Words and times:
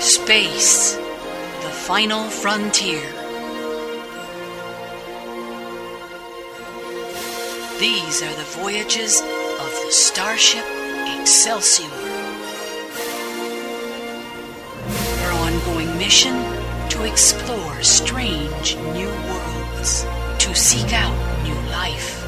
Space, 0.00 0.94
the 0.94 1.68
final 1.68 2.24
frontier. 2.30 3.02
These 7.78 8.22
are 8.22 8.34
the 8.34 8.48
voyages 8.58 9.20
of 9.20 9.70
the 9.84 9.92
starship 9.92 10.64
Excelsior. 11.20 11.86
Her 15.20 15.32
ongoing 15.32 15.94
mission 15.98 16.34
to 16.88 17.04
explore 17.04 17.82
strange 17.82 18.76
new 18.94 19.10
worlds, 19.28 20.06
to 20.38 20.54
seek 20.54 20.94
out 20.94 21.14
new 21.44 21.60
life 21.70 22.24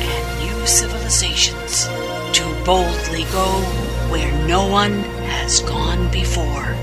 and 0.00 0.46
new 0.46 0.66
civilizations, 0.66 1.84
to 2.32 2.62
boldly 2.64 3.24
go 3.24 3.60
where 4.10 4.32
no 4.48 4.66
one 4.66 4.94
has 5.28 5.60
gone 5.60 6.10
before. 6.10 6.74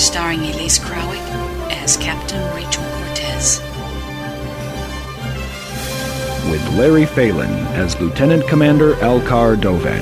Starring 0.00 0.40
Elise 0.40 0.78
Krawick 0.78 1.20
as 1.70 1.98
Captain 1.98 2.42
Rachel 2.54 2.82
Cortez. 2.82 3.60
with 6.50 6.66
Larry 6.70 7.04
Phelan 7.04 7.50
as 7.76 8.00
Lieutenant 8.00 8.48
Commander 8.48 8.94
Alcar 8.94 9.60
Dovan. 9.60 10.00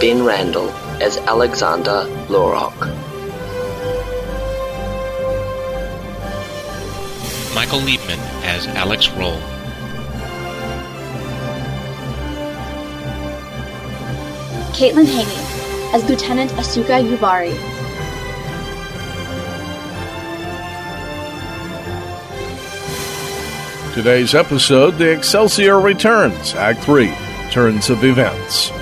Ben 0.00 0.24
Randall 0.24 0.70
as 1.00 1.18
Alexander 1.18 2.04
Lorok. 2.26 2.76
Michael 7.54 7.78
Liebman 7.78 8.18
as 8.42 8.66
Alex 8.66 9.08
Roll. 9.10 9.38
Caitlin 14.74 15.06
Haney 15.06 15.55
as 15.96 16.06
Lieutenant 16.10 16.50
Asuka 16.60 17.00
Yubari. 17.02 17.54
Today's 23.94 24.34
episode 24.34 24.98
The 24.98 25.10
Excelsior 25.10 25.80
Returns, 25.80 26.52
Act 26.52 26.84
3 26.84 27.10
Turns 27.50 27.88
of 27.88 28.04
Events. 28.04 28.75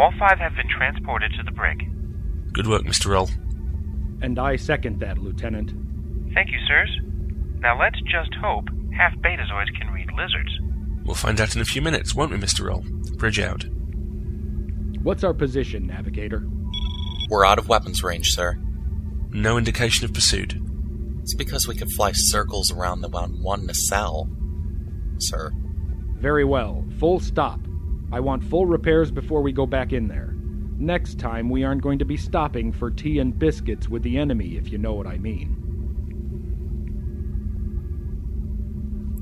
All 0.00 0.12
five 0.18 0.38
have 0.38 0.56
been 0.56 0.68
transported 0.70 1.30
to 1.36 1.42
the 1.42 1.50
brig. 1.50 1.86
Good 2.54 2.66
work, 2.66 2.84
Mr. 2.84 3.08
Roll. 3.08 3.28
And 4.22 4.38
I 4.38 4.56
second 4.56 4.98
that, 5.00 5.18
Lieutenant. 5.18 5.72
Thank 6.32 6.48
you, 6.50 6.58
sirs. 6.66 6.90
Now 7.58 7.78
let's 7.78 8.00
just 8.10 8.34
hope 8.40 8.64
half 8.96 9.14
betazoids 9.18 9.78
can 9.78 9.90
read 9.92 10.08
lizards. 10.16 10.58
We'll 11.04 11.14
find 11.14 11.38
out 11.38 11.54
in 11.54 11.60
a 11.60 11.66
few 11.66 11.82
minutes, 11.82 12.14
won't 12.14 12.30
we, 12.30 12.38
Mr. 12.38 12.64
Roll? 12.66 12.82
Bridge 13.18 13.40
out. 13.40 13.66
What's 15.02 15.22
our 15.22 15.34
position, 15.34 15.86
Navigator? 15.86 16.48
We're 17.28 17.44
out 17.44 17.58
of 17.58 17.68
weapons 17.68 18.02
range, 18.02 18.30
sir. 18.30 18.58
No 19.28 19.58
indication 19.58 20.06
of 20.06 20.14
pursuit. 20.14 20.54
It's 21.20 21.34
because 21.34 21.68
we 21.68 21.74
can 21.74 21.90
fly 21.90 22.12
circles 22.14 22.72
around 22.72 23.02
them 23.02 23.14
on 23.14 23.42
one 23.42 23.66
nacelle, 23.66 24.30
sir. 25.18 25.50
Very 26.16 26.46
well. 26.46 26.86
Full 26.98 27.20
stop. 27.20 27.60
I 28.12 28.20
want 28.20 28.44
full 28.44 28.66
repairs 28.66 29.10
before 29.10 29.42
we 29.42 29.52
go 29.52 29.66
back 29.66 29.92
in 29.92 30.08
there. 30.08 30.34
Next 30.78 31.18
time, 31.18 31.50
we 31.50 31.62
aren't 31.62 31.82
going 31.82 31.98
to 31.98 32.04
be 32.04 32.16
stopping 32.16 32.72
for 32.72 32.90
tea 32.90 33.18
and 33.18 33.38
biscuits 33.38 33.88
with 33.88 34.02
the 34.02 34.16
enemy, 34.18 34.56
if 34.56 34.72
you 34.72 34.78
know 34.78 34.94
what 34.94 35.06
I 35.06 35.18
mean. 35.18 35.56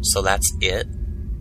So 0.02 0.22
that's 0.22 0.56
it? 0.60 0.86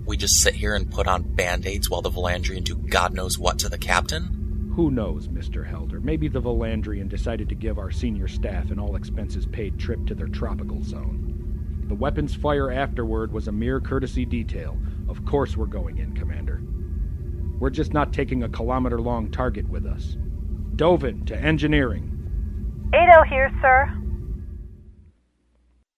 We 0.06 0.18
just 0.18 0.40
sit 0.40 0.56
here 0.56 0.74
and 0.74 0.90
put 0.90 1.08
on 1.08 1.22
band 1.22 1.68
aids 1.68 1.90
while 1.90 2.02
the 2.02 2.10
Valandrian 2.10 2.64
do 2.64 2.76
God 2.76 3.14
knows 3.14 3.38
what 3.38 3.60
to 3.60 3.70
the 3.70 3.78
captain? 3.78 4.72
Who 4.76 4.90
knows, 4.92 5.28
Mr. 5.28 5.66
Helder? 5.66 6.00
Maybe 6.00 6.28
the 6.28 6.42
Valandrian 6.42 7.10
decided 7.10 7.50
to 7.50 7.56
give 7.56 7.78
our 7.78 7.92
senior 7.92 8.28
staff 8.28 8.72
an 8.72 8.80
all 8.80 8.96
expenses 8.96 9.46
paid 9.46 9.78
trip 9.80 10.06
to 10.08 10.16
their 10.16 10.28
tropical 10.28 10.84
zone. 10.84 11.86
The 11.88 11.96
weapons 11.96 12.36
fire 12.36 12.72
afterward 12.72 13.32
was 13.32 13.48
a 13.48 13.52
mere 13.52 13.80
courtesy 13.80 14.26
detail. 14.26 14.78
Of 15.08 15.26
course, 15.26 15.56
we're 15.56 15.66
going 15.68 15.98
in, 16.00 16.14
Commander. 16.14 16.62
We're 17.60 17.70
just 17.70 17.94
not 17.94 18.14
taking 18.14 18.44
a 18.44 18.50
kilometer 18.50 19.02
long 19.02 19.32
target 19.32 19.68
with 19.68 19.86
us. 19.86 20.18
Dovan 20.76 21.26
to 21.26 21.36
engineering. 21.36 22.14
Adow 22.94 23.24
here, 23.24 23.52
sir. 23.62 23.94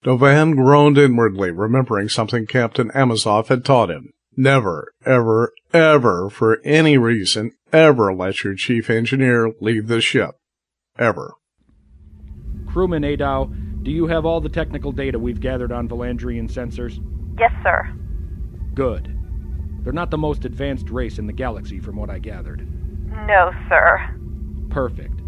Dovan 0.03 0.55
groaned 0.55 0.97
inwardly, 0.97 1.51
remembering 1.51 2.07
something 2.07 2.45
Captain 2.45 2.89
Amazov 2.91 3.49
had 3.49 3.65
taught 3.65 3.91
him. 3.91 4.13
Never, 4.37 4.93
ever, 5.05 5.51
ever, 5.73 6.29
for 6.29 6.61
any 6.63 6.97
reason, 6.97 7.51
ever 7.73 8.13
let 8.13 8.45
your 8.45 8.55
chief 8.55 8.89
engineer 8.89 9.51
leave 9.59 9.87
the 9.87 9.99
ship. 9.99 10.35
Ever. 10.97 11.33
Crewman 12.67 13.03
Adow, 13.03 13.51
do 13.83 13.91
you 13.91 14.07
have 14.07 14.25
all 14.25 14.39
the 14.39 14.47
technical 14.47 14.93
data 14.93 15.19
we've 15.19 15.41
gathered 15.41 15.73
on 15.73 15.89
Valandrian 15.89 16.49
sensors? 16.49 17.03
Yes, 17.37 17.51
sir. 17.63 17.93
Good. 18.73 19.18
They're 19.83 19.93
not 19.93 20.11
the 20.11 20.17
most 20.17 20.45
advanced 20.45 20.89
race 20.89 21.19
in 21.19 21.27
the 21.27 21.33
galaxy, 21.33 21.79
from 21.79 21.95
what 21.95 22.09
I 22.09 22.19
gathered. 22.19 22.67
No, 23.27 23.51
sir. 23.67 24.15
Perfect. 24.69 25.21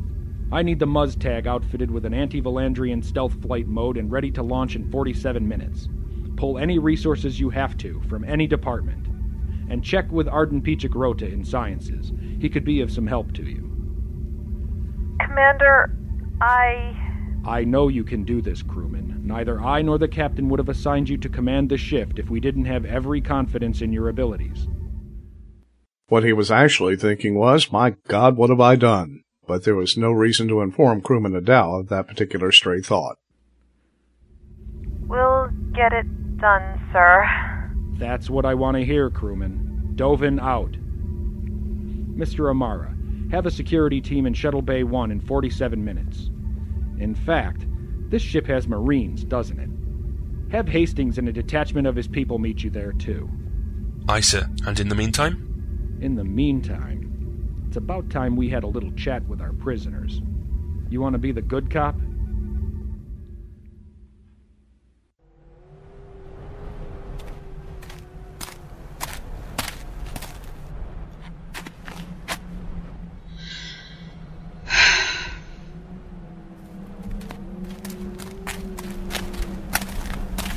I 0.51 0.62
need 0.62 0.79
the 0.79 0.85
Muztag 0.85 1.47
outfitted 1.47 1.89
with 1.89 2.06
an 2.06 2.13
anti 2.13 2.41
Valandrian 2.41 3.03
stealth 3.03 3.41
flight 3.41 3.67
mode 3.67 3.97
and 3.97 4.11
ready 4.11 4.29
to 4.31 4.44
launch 4.44 4.75
in 4.75 4.91
47 4.91 5.47
minutes. 5.47 5.88
Pull 6.35 6.57
any 6.57 6.78
resources 6.78 7.40
you 7.40 7.50
have 7.50 7.78
to 7.78 8.01
from 8.09 8.25
any 8.25 8.47
department. 8.47 9.07
And 9.69 9.84
check 9.84 10.11
with 10.11 10.28
Arden 10.28 10.61
Pichik 10.61 10.94
Rota 10.94 11.25
in 11.25 11.45
Sciences. 11.45 12.11
He 12.40 12.50
could 12.50 12.66
be 12.66 12.81
of 12.81 12.91
some 12.91 13.07
help 13.07 13.31
to 13.34 13.44
you. 13.44 13.72
Commander, 15.25 15.95
I. 16.41 16.97
I 17.45 17.63
know 17.63 17.88
you 17.88 18.03
can 18.03 18.25
do 18.25 18.41
this, 18.41 18.61
crewman. 18.61 19.10
Neither 19.23 19.61
I 19.61 19.81
nor 19.81 19.97
the 19.97 20.07
captain 20.07 20.49
would 20.49 20.59
have 20.59 20.69
assigned 20.69 21.09
you 21.09 21.17
to 21.17 21.29
command 21.29 21.69
the 21.69 21.77
shift 21.77 22.19
if 22.19 22.29
we 22.29 22.39
didn't 22.39 22.65
have 22.65 22.85
every 22.85 23.21
confidence 23.21 23.81
in 23.81 23.93
your 23.93 24.09
abilities. 24.09 24.67
What 26.07 26.23
he 26.23 26.33
was 26.33 26.51
actually 26.51 26.97
thinking 26.97 27.35
was, 27.35 27.71
my 27.71 27.95
God, 28.07 28.35
what 28.35 28.49
have 28.49 28.59
I 28.59 28.75
done? 28.75 29.21
But 29.47 29.63
there 29.63 29.75
was 29.75 29.95
no 29.97 30.11
reason 30.11 30.47
to 30.49 30.61
inform 30.61 31.01
crewman 31.01 31.35
Adow 31.35 31.75
of 31.75 31.89
that 31.89 32.07
particular 32.07 32.51
stray 32.51 32.81
thought. 32.81 33.17
We'll 35.07 35.49
get 35.73 35.93
it 35.93 36.37
done, 36.37 36.89
sir. 36.91 37.25
That's 37.97 38.29
what 38.29 38.45
I 38.45 38.55
want 38.55 38.77
to 38.77 38.85
hear, 38.85 39.09
crewman. 39.09 39.93
Dovan 39.95 40.39
out. 40.39 40.71
Mr. 42.17 42.49
Amara, 42.49 42.95
have 43.31 43.45
a 43.45 43.51
security 43.51 44.01
team 44.01 44.25
in 44.25 44.33
Shuttle 44.33 44.61
Bay 44.61 44.83
1 44.83 45.11
in 45.11 45.21
47 45.21 45.83
minutes. 45.83 46.29
In 46.97 47.15
fact, 47.15 47.65
this 48.11 48.22
ship 48.22 48.45
has 48.45 48.67
Marines, 48.67 49.23
doesn't 49.23 49.57
it? 49.57 49.69
Have 50.51 50.67
Hastings 50.67 51.17
and 51.17 51.29
a 51.29 51.31
detachment 51.31 51.88
of 51.88 51.95
his 51.95 52.09
people 52.09 52.38
meet 52.39 52.61
you 52.61 52.69
there, 52.69 52.91
too. 52.91 53.29
Aye, 54.09 54.19
sir. 54.19 54.49
And 54.67 54.77
in 54.79 54.89
the 54.89 54.95
meantime? 54.95 55.97
In 56.01 56.16
the 56.16 56.25
meantime, 56.25 57.63
it's 57.67 57.77
about 57.77 58.09
time 58.09 58.35
we 58.35 58.49
had 58.49 58.63
a 58.63 58.67
little 58.67 58.91
chat 58.91 59.25
with 59.29 59.39
our 59.39 59.53
prisoners. 59.53 60.22
You 60.90 60.99
want 60.99 61.13
to 61.13 61.19
be 61.19 61.31
the 61.31 61.41
good 61.41 61.72
cop? 61.72 61.96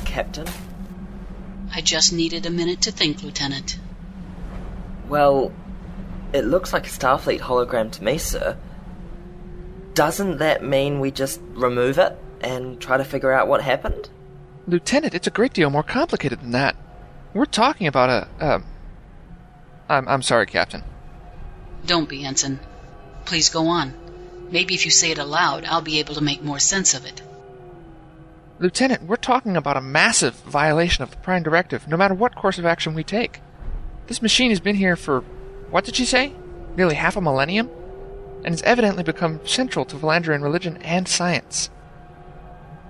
Captain? 0.05 0.47
I 1.73 1.81
just 1.95 2.11
needed 2.11 2.45
a 2.45 2.49
minute 2.49 2.81
to 2.81 2.91
think, 2.91 3.23
Lieutenant. 3.23 3.79
Well, 5.07 5.53
it 6.33 6.41
looks 6.41 6.73
like 6.73 6.85
a 6.85 6.89
Starfleet 6.89 7.39
hologram 7.39 7.89
to 7.93 8.03
me, 8.03 8.17
sir. 8.17 8.57
Doesn't 9.93 10.39
that 10.39 10.61
mean 10.61 10.99
we 10.99 11.09
just 11.11 11.39
remove 11.53 11.97
it 11.97 12.17
and 12.41 12.81
try 12.81 12.97
to 12.97 13.05
figure 13.05 13.31
out 13.31 13.47
what 13.47 13.61
happened? 13.61 14.09
Lieutenant, 14.67 15.13
it's 15.13 15.27
a 15.27 15.31
great 15.31 15.53
deal 15.53 15.69
more 15.69 15.83
complicated 15.83 16.41
than 16.41 16.51
that. 16.51 16.75
We're 17.33 17.45
talking 17.45 17.87
about 17.87 18.09
a. 18.09 18.43
Uh, 18.43 18.59
I'm, 19.87 20.05
I'm 20.09 20.21
sorry, 20.21 20.47
Captain. 20.47 20.83
Don't 21.85 22.09
be, 22.09 22.25
Ensign. 22.25 22.59
Please 23.23 23.47
go 23.47 23.67
on. 23.67 23.93
Maybe 24.51 24.75
if 24.75 24.83
you 24.83 24.91
say 24.91 25.11
it 25.11 25.17
aloud, 25.17 25.63
I'll 25.63 25.79
be 25.79 25.99
able 25.99 26.15
to 26.15 26.21
make 26.21 26.43
more 26.43 26.59
sense 26.59 26.93
of 26.93 27.05
it. 27.05 27.21
Lieutenant, 28.57 29.03
we're 29.03 29.17
talking 29.17 29.57
about 29.57 29.75
a 29.75 29.81
massive 29.81 30.35
violation 30.35 31.03
of 31.03 31.11
the 31.11 31.17
Prime 31.17 31.43
Directive, 31.43 31.89
no 31.89 31.97
matter 31.97 32.13
what 32.13 32.35
course 32.35 32.57
of 32.57 32.65
action 32.65 32.93
we 32.93 33.03
take. 33.03 33.41
This 34.07 34.21
machine 34.21 34.49
has 34.49 34.61
been 34.61 34.77
here 34.77 34.95
for, 34.95 35.21
what 35.71 35.83
did 35.83 35.97
she 35.97 36.05
say? 36.05 36.33
Nearly 36.77 36.95
half 36.95 37.17
a 37.17 37.21
millennium? 37.21 37.69
And 38.45 38.53
has 38.53 38.61
evidently 38.61 39.03
become 39.03 39.45
central 39.45 39.83
to 39.85 39.97
Valandrian 39.97 40.41
religion 40.41 40.77
and 40.77 41.05
science. 41.05 41.69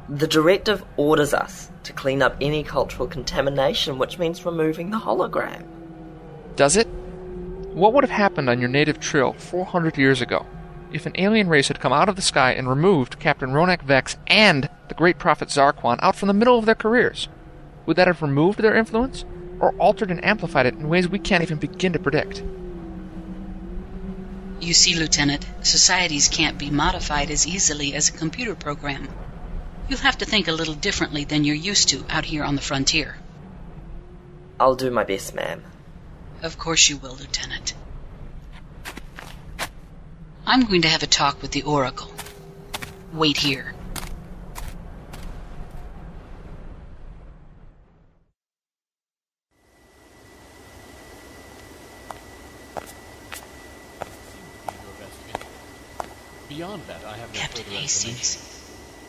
The 0.07 0.27
directive 0.27 0.85
orders 0.97 1.33
us 1.33 1.71
to 1.83 1.93
clean 1.93 2.21
up 2.21 2.35
any 2.39 2.63
cultural 2.63 3.07
contamination, 3.07 3.97
which 3.97 4.19
means 4.19 4.45
removing 4.45 4.91
the 4.91 4.99
hologram. 4.99 5.65
Does 6.55 6.77
it? 6.77 6.87
What 7.73 7.93
would 7.93 8.03
have 8.03 8.11
happened 8.11 8.51
on 8.51 8.59
your 8.59 8.69
native 8.69 8.99
Trill 8.99 9.33
400 9.33 9.97
years 9.97 10.21
ago 10.21 10.45
if 10.93 11.07
an 11.07 11.13
alien 11.15 11.49
race 11.49 11.69
had 11.69 11.79
come 11.79 11.91
out 11.91 12.07
of 12.07 12.15
the 12.15 12.21
sky 12.21 12.53
and 12.53 12.69
removed 12.69 13.19
Captain 13.19 13.49
Ronak 13.49 13.81
Vex 13.81 14.15
and 14.27 14.69
the 14.89 14.95
great 14.95 15.17
prophet 15.17 15.49
Zarquan 15.49 15.97
out 16.01 16.15
from 16.15 16.27
the 16.27 16.33
middle 16.33 16.57
of 16.57 16.65
their 16.65 16.75
careers? 16.75 17.27
Would 17.85 17.97
that 17.97 18.07
have 18.07 18.21
removed 18.21 18.59
their 18.59 18.75
influence? 18.75 19.25
Or 19.59 19.73
altered 19.75 20.11
and 20.11 20.23
amplified 20.23 20.65
it 20.65 20.73
in 20.73 20.89
ways 20.89 21.07
we 21.07 21.19
can't 21.19 21.43
even 21.43 21.57
begin 21.57 21.93
to 21.93 21.99
predict? 21.99 22.43
You 24.59 24.73
see, 24.73 24.95
Lieutenant, 24.95 25.45
societies 25.61 26.27
can't 26.27 26.57
be 26.57 26.69
modified 26.69 27.29
as 27.29 27.45
easily 27.45 27.93
as 27.93 28.09
a 28.09 28.13
computer 28.13 28.55
program. 28.55 29.07
You'll 29.87 29.99
have 29.99 30.17
to 30.17 30.25
think 30.25 30.47
a 30.47 30.53
little 30.53 30.73
differently 30.73 31.25
than 31.25 31.43
you're 31.43 31.55
used 31.55 31.89
to 31.89 32.03
out 32.09 32.25
here 32.25 32.43
on 32.43 32.55
the 32.55 32.61
frontier. 32.61 33.17
I'll 34.59 34.75
do 34.75 34.89
my 34.89 35.03
best, 35.03 35.35
ma'am. 35.35 35.63
Of 36.41 36.57
course 36.57 36.89
you 36.89 36.97
will, 36.97 37.15
Lieutenant. 37.15 37.73
I'm 40.47 40.65
going 40.65 40.81
to 40.83 40.87
have 40.87 41.03
a 41.03 41.07
talk 41.07 41.41
with 41.41 41.51
the 41.51 41.63
Oracle. 41.63 42.11
Wait 43.13 43.37
here. 43.37 43.74
Beyond 56.55 56.83
that, 56.87 57.03
I 57.03 57.17
have 57.17 57.33
no 57.33 57.39
Captain 57.39 57.65
Hastings, 57.65 58.39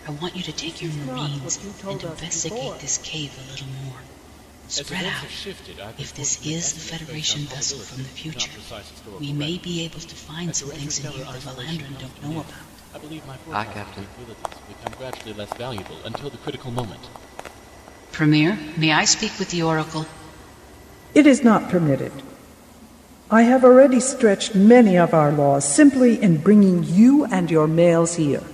I 0.04 0.10
want 0.10 0.34
you 0.34 0.42
to 0.42 0.52
take 0.52 0.82
your 0.82 0.90
Marines 0.92 1.60
and 1.86 2.02
investigate 2.02 2.80
this 2.80 2.98
cave 2.98 3.38
a 3.38 3.50
little 3.52 3.68
more. 3.84 4.00
Spread 4.66 5.04
out. 5.04 5.30
shifted, 5.30 5.76
If 5.96 6.12
this 6.14 6.44
is 6.44 6.72
the 6.72 6.80
Federation 6.80 7.42
vessel 7.42 7.78
from 7.78 8.02
the 8.02 8.08
future, 8.08 8.50
we 9.20 9.32
may 9.32 9.58
be 9.58 9.84
able 9.84 10.00
to 10.00 10.16
find 10.16 10.56
some 10.56 10.70
things 10.70 10.98
in 10.98 11.12
here 11.12 11.20
interstellar 11.20 11.40
the 11.40 11.48
isolation 11.48 11.84
Valandran 11.84 12.00
comes 12.00 12.14
to 12.14 12.20
don't 12.20 12.34
know 12.34 12.40
about. 12.40 12.52
I 12.94 12.98
believe 12.98 13.24
my 13.28 13.36
Hi, 13.36 13.64
forecasting 13.64 13.74
Captain. 13.74 14.06
capabilities 14.06 14.58
become 14.66 14.98
gradually 14.98 15.32
less 15.34 15.54
valuable 15.54 15.98
until 16.04 16.30
the 16.30 16.38
critical 16.38 16.72
moment. 16.72 17.00
Premier, 18.10 18.58
may 18.76 18.90
I 18.90 19.04
speak 19.04 19.38
with 19.38 19.50
the 19.50 19.62
Oracle? 19.62 20.04
It 21.14 21.28
is 21.28 21.44
not 21.44 21.70
permitted. 21.70 22.10
I 23.28 23.42
have 23.42 23.64
already 23.64 23.98
stretched 23.98 24.54
many 24.54 24.96
of 24.96 25.12
our 25.12 25.32
laws 25.32 25.66
simply 25.66 26.22
in 26.22 26.36
bringing 26.36 26.84
you 26.84 27.24
and 27.24 27.50
your 27.50 27.66
males 27.66 28.14
here. 28.14 28.44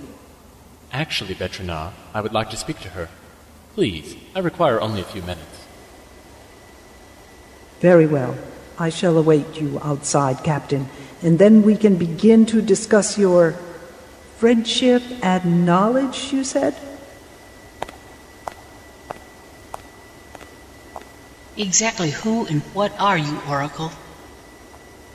Actually, 0.91 1.35
Betranah, 1.35 1.91
I 2.11 2.21
would 2.21 2.33
like 2.33 2.49
to 2.49 2.57
speak 2.57 2.79
to 2.79 2.89
her. 2.89 3.09
Please, 3.75 4.15
I 4.35 4.39
require 4.39 4.81
only 4.81 5.01
a 5.01 5.05
few 5.05 5.21
minutes. 5.21 5.65
Very 7.81 8.07
well. 8.07 8.35
I 8.79 8.89
shall 8.89 9.15
await 9.17 9.61
you 9.61 9.79
outside, 9.83 10.43
Captain, 10.43 10.89
and 11.21 11.37
then 11.37 11.61
we 11.61 11.77
can 11.77 11.95
begin 11.97 12.47
to 12.47 12.59
discuss 12.59 13.15
your 13.17 13.53
friendship 14.37 15.03
and 15.21 15.67
knowledge, 15.67 16.33
you 16.33 16.43
said? 16.43 16.75
Exactly 21.55 22.09
who 22.09 22.47
and 22.47 22.63
what 22.73 22.91
are 22.99 23.17
you, 23.17 23.39
Oracle? 23.47 23.91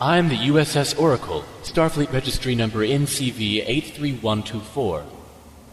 I 0.01 0.19
am 0.19 0.29
the 0.29 0.37
USS 0.37 0.97
Oracle, 0.97 1.45
Starfleet 1.63 2.13
Registry 2.13 2.55
number 2.55 2.87
NCV 2.87 3.65
83124. 3.67 5.05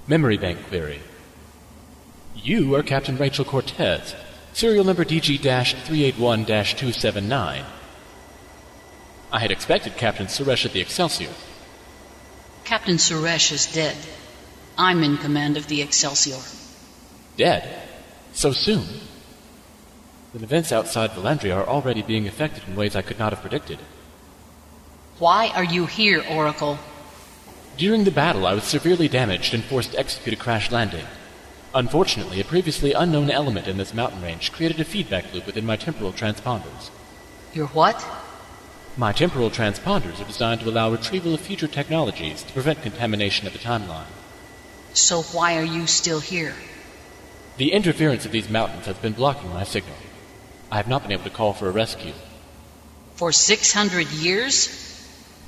Memory 0.07 0.38
bank 0.38 0.66
query. 0.68 1.00
You 2.33 2.74
are 2.74 2.81
Captain 2.81 3.18
Rachel 3.18 3.45
Cortez, 3.45 4.16
serial 4.51 4.83
number 4.83 5.06
DG 5.06 5.38
381 5.39 6.45
279. 6.45 7.66
I 9.31 9.39
had 9.39 9.51
expected 9.51 9.95
Captain 9.95 10.25
Suresh 10.25 10.66
at 10.66 10.74
the 10.74 10.81
Excelsior. 10.81 11.30
Captain 12.63 12.95
Suresh 12.95 13.51
is 13.51 13.72
dead. 13.72 13.95
I'm 14.75 15.04
in 15.04 15.18
command 15.18 15.56
of 15.56 15.68
the 15.68 15.83
Excelsior. 15.83 16.39
Dead? 17.38 17.88
So 18.33 18.54
soon? 18.54 18.86
The 20.33 20.44
events 20.44 20.72
outside 20.72 21.12
Valandria 21.12 21.57
are 21.57 21.68
already 21.68 22.01
being 22.01 22.27
affected 22.27 22.63
in 22.68 22.75
ways 22.75 22.95
I 22.95 23.04
could 23.04 23.19
not 23.19 23.31
have 23.31 23.42
predicted. 23.42 23.77
Why 25.17 25.47
are 25.56 25.63
you 25.63 25.85
here, 25.85 26.21
Oracle? 26.29 26.77
During 27.77 28.03
the 28.03 28.12
battle, 28.12 28.45
I 28.45 28.53
was 28.53 28.65
severely 28.65 29.07
damaged 29.07 29.53
and 29.53 29.63
forced 29.63 29.94
to 29.94 30.00
execute 30.00 30.33
a 30.33 30.41
crash 30.41 30.71
landing. 30.71 31.06
Unfortunately, 31.73 32.41
a 32.41 32.45
previously 32.45 32.91
unknown 32.91 33.31
element 33.31 33.67
in 33.67 33.77
this 33.77 33.94
mountain 33.94 34.21
range 34.21 34.51
created 34.51 34.79
a 34.81 34.83
feedback 34.83 35.33
loop 35.33 35.45
within 35.45 35.65
my 35.65 35.77
temporal 35.77 36.12
transponders. 36.12 36.89
Your 37.53 37.67
what? 37.67 38.06
My 38.97 39.13
temporal 39.13 39.50
transponders 39.50 40.19
are 40.21 40.27
designed 40.27 40.62
to 40.62 40.69
allow 40.69 40.91
retrieval 40.91 41.33
of 41.33 41.39
future 41.39 41.67
technologies 41.67 42.44
to 42.44 42.53
prevent 42.53 42.81
contamination 42.81 43.47
of 43.47 43.53
the 43.53 43.59
timeline. 43.59 44.07
So 44.94 45.21
why 45.21 45.57
are 45.57 45.63
you 45.63 45.88
still 45.88 46.19
here? 46.19 46.56
The 47.56 47.71
interference 47.71 48.25
of 48.25 48.33
these 48.33 48.50
mountains 48.50 48.85
has 48.85 48.97
been 48.97 49.13
blocking 49.13 49.53
my 49.53 49.63
signal. 49.63 49.95
I 50.69 50.75
have 50.75 50.89
not 50.89 51.03
been 51.03 51.13
able 51.13 51.23
to 51.23 51.29
call 51.29 51.53
for 51.53 51.69
a 51.69 51.71
rescue. 51.71 52.13
For 53.15 53.31
600 53.31 54.07
years? 54.12 54.91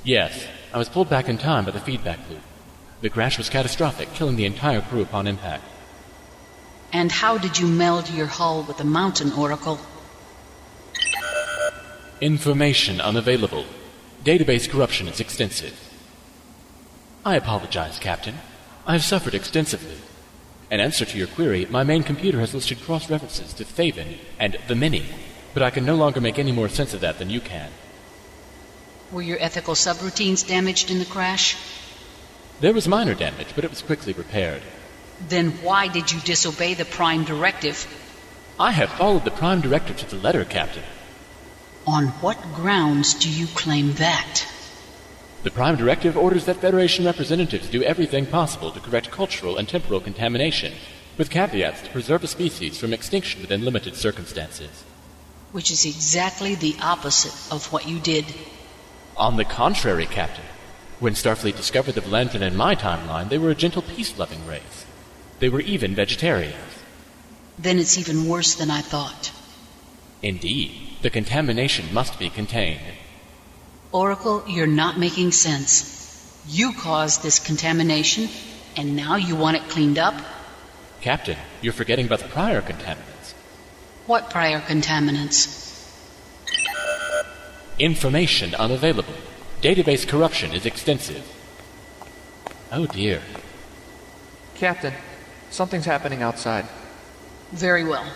Yes, 0.04 0.46
I 0.72 0.78
was 0.78 0.88
pulled 0.88 1.10
back 1.10 1.28
in 1.28 1.38
time 1.38 1.64
by 1.64 1.70
the 1.70 1.80
feedback 1.80 2.18
loop. 2.30 2.40
The 3.00 3.10
crash 3.10 3.38
was 3.38 3.48
catastrophic, 3.48 4.12
killing 4.14 4.36
the 4.36 4.44
entire 4.44 4.80
crew 4.80 5.02
upon 5.02 5.26
impact. 5.26 5.64
And 6.92 7.12
how 7.12 7.38
did 7.38 7.58
you 7.58 7.66
meld 7.66 8.08
your 8.10 8.26
hull 8.26 8.62
with 8.62 8.78
the 8.78 8.84
mountain, 8.84 9.32
Oracle? 9.32 9.78
Information 12.20 13.00
unavailable. 13.00 13.66
Database 14.24 14.68
corruption 14.68 15.06
is 15.06 15.20
extensive. 15.20 15.78
I 17.24 17.36
apologize, 17.36 17.98
Captain. 17.98 18.36
I 18.86 18.92
have 18.92 19.04
suffered 19.04 19.34
extensively. 19.34 19.98
In 20.70 20.80
answer 20.80 21.04
to 21.04 21.18
your 21.18 21.26
query, 21.26 21.66
my 21.70 21.84
main 21.84 22.02
computer 22.02 22.40
has 22.40 22.54
listed 22.54 22.80
cross 22.82 23.08
references 23.10 23.52
to 23.54 23.64
Thaven 23.64 24.18
and 24.38 24.58
the 24.66 24.74
Many, 24.74 25.06
but 25.54 25.62
I 25.62 25.70
can 25.70 25.84
no 25.84 25.94
longer 25.94 26.20
make 26.20 26.38
any 26.38 26.52
more 26.52 26.68
sense 26.68 26.94
of 26.94 27.00
that 27.00 27.18
than 27.18 27.30
you 27.30 27.40
can. 27.40 27.70
Were 29.10 29.22
your 29.22 29.38
ethical 29.40 29.74
subroutines 29.74 30.46
damaged 30.46 30.90
in 30.90 30.98
the 30.98 31.06
crash? 31.06 31.56
There 32.60 32.74
was 32.74 32.86
minor 32.86 33.14
damage, 33.14 33.48
but 33.54 33.64
it 33.64 33.70
was 33.70 33.82
quickly 33.82 34.12
repaired. 34.12 34.62
Then 35.28 35.50
why 35.62 35.88
did 35.88 36.12
you 36.12 36.20
disobey 36.20 36.74
the 36.74 36.84
Prime 36.84 37.24
Directive? 37.24 37.86
I 38.60 38.72
have 38.72 38.90
followed 38.90 39.24
the 39.24 39.30
Prime 39.30 39.60
Directive 39.60 39.96
to 39.98 40.06
the 40.06 40.22
letter, 40.22 40.44
Captain. 40.44 40.82
On 41.86 42.08
what 42.20 42.36
grounds 42.54 43.14
do 43.14 43.30
you 43.30 43.46
claim 43.46 43.94
that? 43.94 44.46
The 45.42 45.50
Prime 45.50 45.76
Directive 45.76 46.16
orders 46.16 46.44
that 46.44 46.56
Federation 46.56 47.04
representatives 47.04 47.70
do 47.70 47.82
everything 47.82 48.26
possible 48.26 48.72
to 48.72 48.80
correct 48.80 49.10
cultural 49.10 49.56
and 49.56 49.68
temporal 49.68 50.00
contamination, 50.00 50.74
with 51.16 51.30
caveats 51.30 51.80
to 51.82 51.90
preserve 51.90 52.24
a 52.24 52.26
species 52.26 52.76
from 52.76 52.92
extinction 52.92 53.40
within 53.40 53.64
limited 53.64 53.96
circumstances. 53.96 54.84
Which 55.52 55.70
is 55.70 55.86
exactly 55.86 56.56
the 56.56 56.76
opposite 56.82 57.52
of 57.52 57.72
what 57.72 57.88
you 57.88 58.00
did. 58.00 58.26
On 59.18 59.36
the 59.36 59.44
contrary, 59.44 60.06
Captain, 60.06 60.44
when 61.00 61.14
Starfleet 61.14 61.56
discovered 61.56 61.96
the 61.96 62.00
Valandran 62.00 62.40
in 62.40 62.56
my 62.56 62.76
timeline, 62.76 63.28
they 63.28 63.38
were 63.38 63.50
a 63.50 63.54
gentle, 63.54 63.82
peace-loving 63.82 64.46
race. 64.46 64.86
They 65.40 65.48
were 65.48 65.60
even 65.60 65.96
vegetarians. 65.96 66.54
Then 67.58 67.80
it's 67.80 67.98
even 67.98 68.28
worse 68.28 68.54
than 68.54 68.70
I 68.70 68.80
thought. 68.80 69.32
Indeed, 70.22 70.72
the 71.02 71.10
contamination 71.10 71.92
must 71.92 72.18
be 72.18 72.30
contained. 72.30 72.80
Oracle, 73.90 74.44
you're 74.46 74.68
not 74.68 74.98
making 74.98 75.32
sense. 75.32 75.96
You 76.46 76.72
caused 76.72 77.22
this 77.22 77.40
contamination, 77.40 78.28
and 78.76 78.94
now 78.94 79.16
you 79.16 79.34
want 79.34 79.56
it 79.56 79.68
cleaned 79.68 79.98
up? 79.98 80.14
Captain, 81.00 81.38
you're 81.60 81.72
forgetting 81.72 82.06
about 82.06 82.20
the 82.20 82.28
prior 82.28 82.60
contaminants. 82.60 83.32
What 84.06 84.30
prior 84.30 84.60
contaminants? 84.60 85.66
Information 87.78 88.54
unavailable. 88.54 89.14
Database 89.62 90.06
corruption 90.06 90.52
is 90.52 90.66
extensive. 90.66 91.24
Oh 92.72 92.86
dear. 92.86 93.22
Captain, 94.54 94.94
something's 95.50 95.84
happening 95.84 96.22
outside. 96.22 96.66
Very 97.52 97.84
well. 97.84 98.10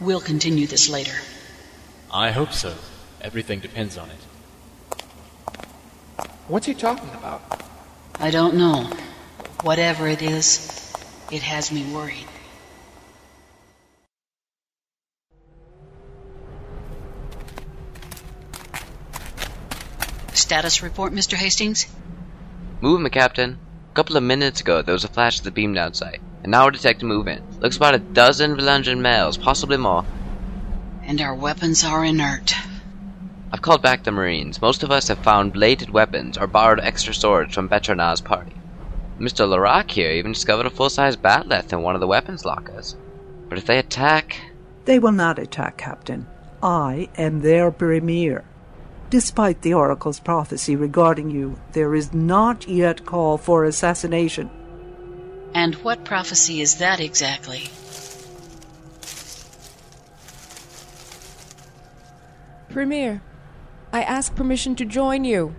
We'll 0.00 0.20
continue 0.20 0.66
this 0.66 0.88
later. 0.88 1.16
I 2.12 2.30
hope 2.30 2.52
so. 2.52 2.74
Everything 3.20 3.60
depends 3.60 3.98
on 3.98 4.08
it. 4.10 4.22
What's 6.48 6.66
he 6.66 6.74
talking 6.74 7.10
about? 7.10 7.42
I 8.20 8.30
don't 8.30 8.54
know. 8.54 8.90
Whatever 9.62 10.06
it 10.06 10.22
is, 10.22 10.72
It 11.30 11.42
has 11.42 11.72
me 11.72 11.82
worried. 11.92 12.28
Status 20.46 20.80
report, 20.80 21.12
Mr. 21.12 21.34
Hastings? 21.34 21.88
Movement, 22.80 23.12
Captain. 23.12 23.58
A 23.90 23.94
couple 23.96 24.16
of 24.16 24.22
minutes 24.22 24.60
ago, 24.60 24.80
there 24.80 24.92
was 24.92 25.02
a 25.02 25.08
flash 25.08 25.38
of 25.38 25.44
the 25.44 25.50
beam 25.50 25.74
down 25.74 25.92
sight, 25.92 26.20
and 26.44 26.52
now 26.52 26.64
we're 26.64 26.70
detecting 26.70 27.08
movement. 27.08 27.60
Looks 27.60 27.76
about 27.76 27.96
a 27.96 27.98
dozen 27.98 28.54
Valandrian 28.54 29.00
males, 29.00 29.36
possibly 29.36 29.76
more. 29.76 30.04
And 31.02 31.20
our 31.20 31.34
weapons 31.34 31.82
are 31.82 32.04
inert. 32.04 32.54
I've 33.52 33.60
called 33.60 33.82
back 33.82 34.04
the 34.04 34.12
Marines. 34.12 34.62
Most 34.62 34.84
of 34.84 34.92
us 34.92 35.08
have 35.08 35.18
found 35.18 35.52
bladed 35.52 35.90
weapons 35.90 36.38
or 36.38 36.46
borrowed 36.46 36.78
extra 36.78 37.12
swords 37.12 37.52
from 37.52 37.68
Betronar's 37.68 38.20
party. 38.20 38.54
Mr. 39.18 39.48
Larak 39.48 39.90
here 39.90 40.12
even 40.12 40.30
discovered 40.30 40.66
a 40.66 40.70
full-size 40.70 41.16
bat'leth 41.16 41.72
in 41.72 41.82
one 41.82 41.96
of 41.96 42.00
the 42.00 42.06
weapons 42.06 42.44
lockers. 42.44 42.94
But 43.48 43.58
if 43.58 43.66
they 43.66 43.80
attack... 43.80 44.40
They 44.84 45.00
will 45.00 45.10
not 45.10 45.40
attack, 45.40 45.76
Captain. 45.76 46.28
I 46.62 47.08
am 47.18 47.40
their 47.40 47.72
premier. 47.72 48.44
Despite 49.08 49.62
the 49.62 49.74
Oracle's 49.74 50.18
prophecy 50.18 50.74
regarding 50.74 51.30
you, 51.30 51.58
there 51.72 51.94
is 51.94 52.12
not 52.12 52.66
yet 52.66 53.06
call 53.06 53.38
for 53.38 53.64
assassination. 53.64 54.50
And 55.54 55.76
what 55.76 56.04
prophecy 56.04 56.60
is 56.60 56.78
that 56.78 57.00
exactly? 57.00 57.70
Premier, 62.68 63.22
I 63.92 64.02
ask 64.02 64.34
permission 64.34 64.74
to 64.76 64.84
join 64.84 65.24
you. 65.24 65.54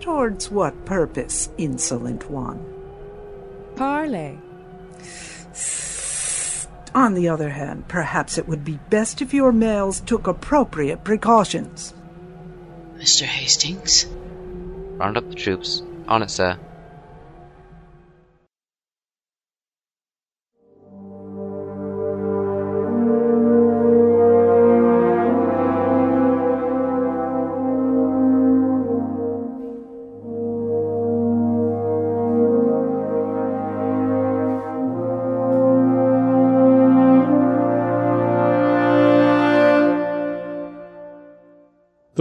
Towards 0.00 0.50
what 0.50 0.84
purpose, 0.84 1.48
insolent 1.58 2.30
one? 2.30 2.64
Parley. 3.74 4.38
On 6.94 7.14
the 7.14 7.28
other 7.28 7.48
hand, 7.48 7.88
perhaps 7.88 8.38
it 8.38 8.46
would 8.46 8.64
be 8.64 8.78
best 8.90 9.20
if 9.22 9.34
your 9.34 9.52
males 9.52 10.00
took 10.00 10.26
appropriate 10.26 11.02
precautions. 11.02 11.94
Mr. 13.02 13.24
Hastings? 13.26 14.06
Round 14.98 15.16
up 15.16 15.28
the 15.28 15.34
troops. 15.34 15.82
On 16.08 16.22
it, 16.22 16.30
sir. 16.30 16.58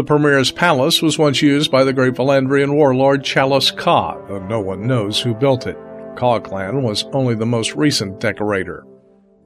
Premier's 0.08 0.52
palace 0.52 1.02
was 1.02 1.20
once 1.20 1.42
used 1.42 1.70
by 1.70 1.84
the 1.84 1.92
great 1.92 2.14
Valandrian 2.14 2.74
warlord 2.74 3.26
Chalice 3.26 3.72
Ka, 3.72 4.18
though 4.28 4.40
no 4.40 4.62
one 4.62 4.88
knows 4.88 5.20
who 5.20 5.34
built 5.34 5.68
it. 5.68 5.78
Ka 6.16 6.40
clan 6.40 6.82
was 6.82 7.04
only 7.12 7.36
the 7.36 7.46
most 7.46 7.76
recent 7.76 8.22
decorator. 8.22 8.88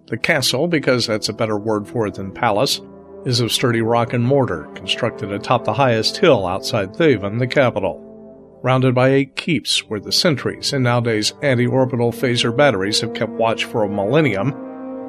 The 0.05 0.19
castle, 0.19 0.67
because 0.67 1.07
that's 1.07 1.29
a 1.29 1.33
better 1.33 1.57
word 1.57 1.87
for 1.87 2.05
it 2.05 2.13
than 2.13 2.31
palace, 2.31 2.79
is 3.25 3.39
of 3.39 3.51
sturdy 3.51 3.81
rock 3.81 4.13
and 4.13 4.23
mortar, 4.23 4.69
constructed 4.75 5.31
atop 5.31 5.65
the 5.65 5.73
highest 5.73 6.17
hill 6.17 6.45
outside 6.45 6.95
Thaven, 6.95 7.39
the 7.39 7.47
capital. 7.47 8.59
Rounded 8.61 8.93
by 8.93 9.09
eight 9.09 9.35
keeps, 9.35 9.79
where 9.89 9.99
the 9.99 10.11
sentries 10.11 10.73
and 10.73 10.83
nowadays 10.83 11.33
anti-orbital 11.41 12.11
phaser 12.11 12.55
batteries 12.55 13.01
have 13.01 13.15
kept 13.15 13.31
watch 13.31 13.65
for 13.65 13.83
a 13.83 13.89
millennium, 13.89 14.51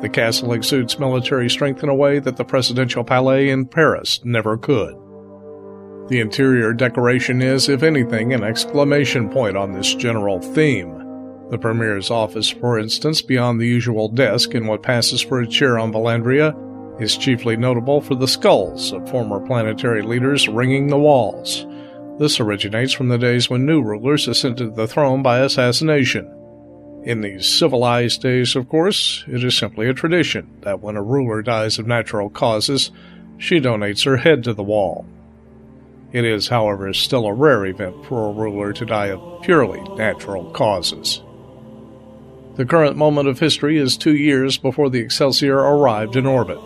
the 0.01 0.09
castle 0.09 0.55
exudes 0.55 0.99
military 0.99 1.51
strength 1.51 1.83
in 1.83 1.91
a 1.91 1.95
way 1.95 2.21
that 2.21 2.39
the 2.39 2.45
presidential 2.45 3.05
palais 3.05 3.51
in 3.51 3.67
Paris 3.67 4.19
never 4.25 4.57
could. 4.57 4.97
The 6.09 6.21
interior 6.21 6.73
decoration 6.73 7.41
is, 7.41 7.69
if 7.69 7.83
anything, 7.83 8.33
an 8.33 8.43
exclamation 8.43 9.29
point 9.29 9.57
on 9.57 9.73
this 9.73 9.95
general 9.95 10.41
theme. 10.41 10.99
The 11.51 11.59
Premier's 11.59 12.11
office, 12.11 12.51
for 12.51 12.79
instance, 12.79 13.23
beyond 13.23 13.61
the 13.61 13.67
usual 13.67 14.09
desk 14.09 14.55
in 14.55 14.67
what 14.67 14.83
passes 14.83 15.21
for 15.21 15.41
a 15.41 15.47
chair 15.47 15.79
on 15.79 15.93
Valandria, 15.93 16.57
is 17.01 17.17
chiefly 17.17 17.57
notable 17.57 18.01
for 18.01 18.15
the 18.15 18.29
skulls 18.29 18.93
of 18.93 19.09
former 19.09 19.41
planetary 19.47 20.03
leaders 20.03 20.49
ringing 20.49 20.89
the 20.89 20.99
walls. 20.99 21.67
This 22.19 22.41
originates 22.41 22.93
from 22.93 23.09
the 23.09 23.19
days 23.19 23.49
when 23.49 23.65
new 23.65 23.83
rulers 23.83 24.29
ascended 24.29 24.77
the 24.77 24.87
throne 24.87 25.23
by 25.23 25.39
assassination. 25.39 26.27
In 27.05 27.21
these 27.21 27.47
civilized 27.47 28.23
days, 28.23 28.55
of 28.55 28.69
course, 28.69 29.25
it 29.27 29.43
is 29.43 29.57
simply 29.57 29.89
a 29.89 29.95
tradition 29.95 30.49
that 30.61 30.81
when 30.81 30.97
a 30.97 31.03
ruler 31.03 31.43
dies 31.43 31.79
of 31.79 31.87
natural 31.87 32.31
causes, 32.31 32.91
she 33.39 33.61
donates 33.61 34.05
her 34.05 34.19
head 34.19 34.45
to 34.45 34.55
the 34.55 34.63
wall. 34.63 35.07
It 36.13 36.25
is, 36.27 36.49
however, 36.49 36.93
still 36.93 37.27
a 37.27 37.33
rare 37.33 37.65
event 37.65 38.05
for 38.05 38.29
a 38.29 38.33
ruler 38.33 38.73
to 38.75 38.85
die 38.85 39.07
of 39.07 39.43
purely 39.43 39.81
natural 39.97 40.51
causes. 40.51 41.23
The 42.57 42.67
current 42.67 42.99
moment 42.99 43.29
of 43.29 43.39
history 43.39 43.79
is 43.79 43.97
two 43.97 44.15
years 44.15 44.59
before 44.59 44.91
the 44.91 45.01
Excelsior 45.01 45.57
arrived 45.57 46.17
in 46.17 46.27
orbit. 46.27 46.59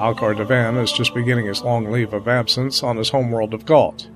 Alcar 0.00 0.34
Dovan 0.34 0.78
is 0.78 0.92
just 0.92 1.14
beginning 1.14 1.46
his 1.46 1.62
long 1.62 1.90
leave 1.90 2.14
of 2.14 2.26
absence 2.26 2.82
on 2.82 2.96
his 2.96 3.10
homeworld 3.10 3.52
of 3.52 3.66
Gault. 3.66 4.08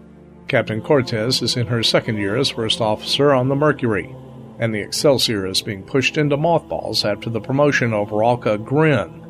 Captain 0.48 0.80
Cortez 0.80 1.42
is 1.42 1.56
in 1.56 1.66
her 1.66 1.82
second 1.82 2.16
year 2.16 2.36
as 2.36 2.48
first 2.48 2.80
officer 2.80 3.32
on 3.32 3.48
the 3.48 3.54
Mercury, 3.54 4.14
and 4.58 4.74
the 4.74 4.80
Excelsior 4.80 5.46
is 5.46 5.60
being 5.60 5.82
pushed 5.82 6.16
into 6.16 6.36
mothballs 6.38 7.04
after 7.04 7.28
the 7.28 7.40
promotion 7.40 7.92
of 7.92 8.08
Ralka 8.10 8.62
Grin. 8.62 9.26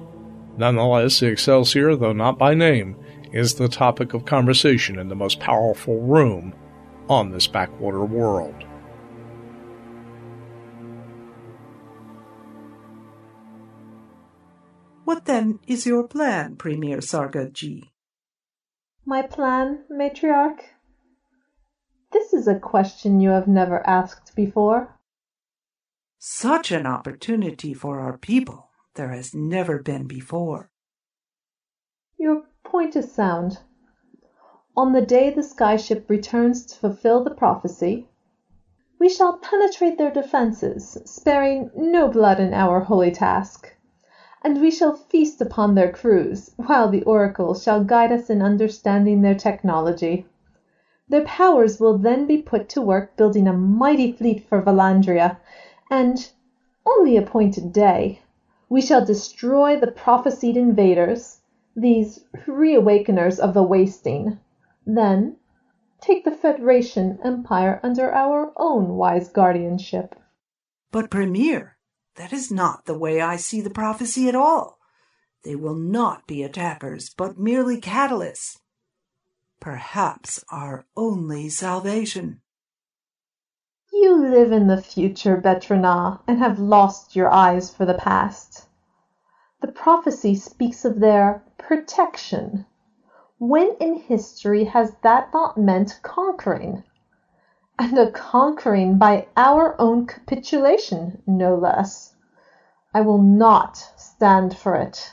Nonetheless, 0.57 1.21
the 1.21 1.26
Excelsior, 1.26 1.97
though 1.97 2.12
not 2.12 2.38
by 2.38 2.54
name, 2.54 2.97
is 3.32 3.54
the 3.54 3.68
topic 3.68 4.14
of 4.14 4.25
conversation 4.25 4.99
in 4.99 5.08
the 5.08 5.14
most 5.14 5.40
powerful 5.40 6.00
room 6.00 6.54
on 7.08 7.30
this 7.30 7.46
backwater 7.46 8.04
world. 8.04 8.64
What 15.04 15.25
then 15.25 15.58
is 15.66 15.87
your 15.87 16.06
plan, 16.06 16.56
Premier 16.56 16.99
Sargaji? 16.99 17.90
My 19.04 19.22
plan, 19.22 19.84
matriarch? 19.90 20.60
This 22.12 22.32
is 22.32 22.46
a 22.46 22.58
question 22.58 23.20
you 23.20 23.30
have 23.30 23.49
never 23.49 23.84
asked 23.87 24.34
before. 24.37 24.99
Such 26.18 26.70
an 26.70 26.87
opportunity 26.87 27.75
for 27.75 28.00
our 28.00 28.18
people 28.18 28.70
there 28.94 29.10
has 29.10 29.34
never 29.34 29.82
been 29.82 30.06
before. 30.06 30.70
Your 32.18 32.44
point 32.64 32.96
is 32.96 33.12
sound. 33.12 33.58
On 34.76 34.92
the 34.92 35.00
day 35.00 35.30
the 35.30 35.42
skyship 35.42 36.08
returns 36.08 36.64
to 36.66 36.76
fulfill 36.76 37.24
the 37.24 37.34
prophecy, 37.34 38.06
we 38.98 39.08
shall 39.08 39.38
penetrate 39.38 39.98
their 39.98 40.10
defenses, 40.10 40.98
sparing 41.04 41.70
no 41.74 42.08
blood 42.08 42.38
in 42.38 42.52
our 42.52 42.80
holy 42.80 43.10
task. 43.10 43.74
And 44.42 44.60
we 44.60 44.70
shall 44.70 44.92
feast 44.92 45.40
upon 45.40 45.74
their 45.74 45.90
crews, 45.90 46.50
while 46.56 46.88
the 46.88 47.02
Oracle 47.02 47.54
shall 47.54 47.84
guide 47.84 48.12
us 48.12 48.30
in 48.30 48.42
understanding 48.42 49.22
their 49.22 49.34
technology. 49.34 50.24
Their 51.08 51.24
powers 51.24 51.80
will 51.80 51.98
then 51.98 52.26
be 52.26 52.38
put 52.38 52.68
to 52.70 52.80
work 52.80 53.16
building 53.16 53.48
a 53.48 53.52
mighty 53.52 54.12
fleet 54.12 54.40
for 54.48 54.62
Valandria, 54.62 55.36
and, 55.90 56.30
on 56.86 57.04
the 57.04 57.16
appointed 57.16 57.72
day, 57.72 58.20
we 58.68 58.80
shall 58.80 59.04
destroy 59.04 59.76
the 59.76 59.90
prophesied 59.90 60.56
invaders, 60.56 61.39
these 61.76 62.20
reawakeners 62.46 63.38
of 63.38 63.54
the 63.54 63.62
wasting, 63.62 64.38
then 64.86 65.36
take 66.00 66.24
the 66.24 66.30
Federation 66.30 67.18
empire 67.22 67.80
under 67.82 68.12
our 68.12 68.52
own 68.56 68.96
wise 68.96 69.28
guardianship. 69.28 70.14
But, 70.90 71.10
Premier, 71.10 71.76
that 72.16 72.32
is 72.32 72.50
not 72.50 72.86
the 72.86 72.98
way 72.98 73.20
I 73.20 73.36
see 73.36 73.60
the 73.60 73.70
prophecy 73.70 74.28
at 74.28 74.34
all. 74.34 74.78
They 75.44 75.54
will 75.54 75.76
not 75.76 76.26
be 76.26 76.42
attackers, 76.42 77.14
but 77.16 77.38
merely 77.38 77.80
catalysts. 77.80 78.58
Perhaps 79.60 80.44
our 80.50 80.86
only 80.96 81.48
salvation. 81.48 82.40
You 83.92 84.16
live 84.16 84.52
in 84.52 84.66
the 84.66 84.80
future, 84.80 85.36
Betrana, 85.36 86.20
and 86.26 86.38
have 86.38 86.58
lost 86.58 87.14
your 87.14 87.30
eyes 87.30 87.74
for 87.74 87.84
the 87.84 87.94
past. 87.94 88.66
The 89.60 89.72
prophecy 89.72 90.34
speaks 90.34 90.84
of 90.84 91.00
their 91.00 91.42
protection. 91.58 92.66
When 93.38 93.76
in 93.80 93.96
history 93.96 94.64
has 94.64 94.92
that 95.02 95.30
not 95.32 95.58
meant 95.58 96.00
conquering? 96.02 96.82
And 97.78 97.98
a 97.98 98.10
conquering 98.10 98.98
by 98.98 99.26
our 99.36 99.80
own 99.80 100.06
capitulation, 100.06 101.22
no 101.26 101.54
less. 101.56 102.14
I 102.92 103.00
will 103.02 103.22
not 103.22 103.76
stand 103.96 104.56
for 104.56 104.74
it. 104.74 105.12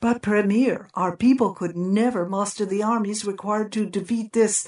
But, 0.00 0.22
Premier, 0.22 0.88
our 0.94 1.16
people 1.16 1.52
could 1.52 1.76
never 1.76 2.28
muster 2.28 2.64
the 2.64 2.82
armies 2.82 3.24
required 3.24 3.70
to 3.72 3.86
defeat 3.86 4.32
this 4.32 4.66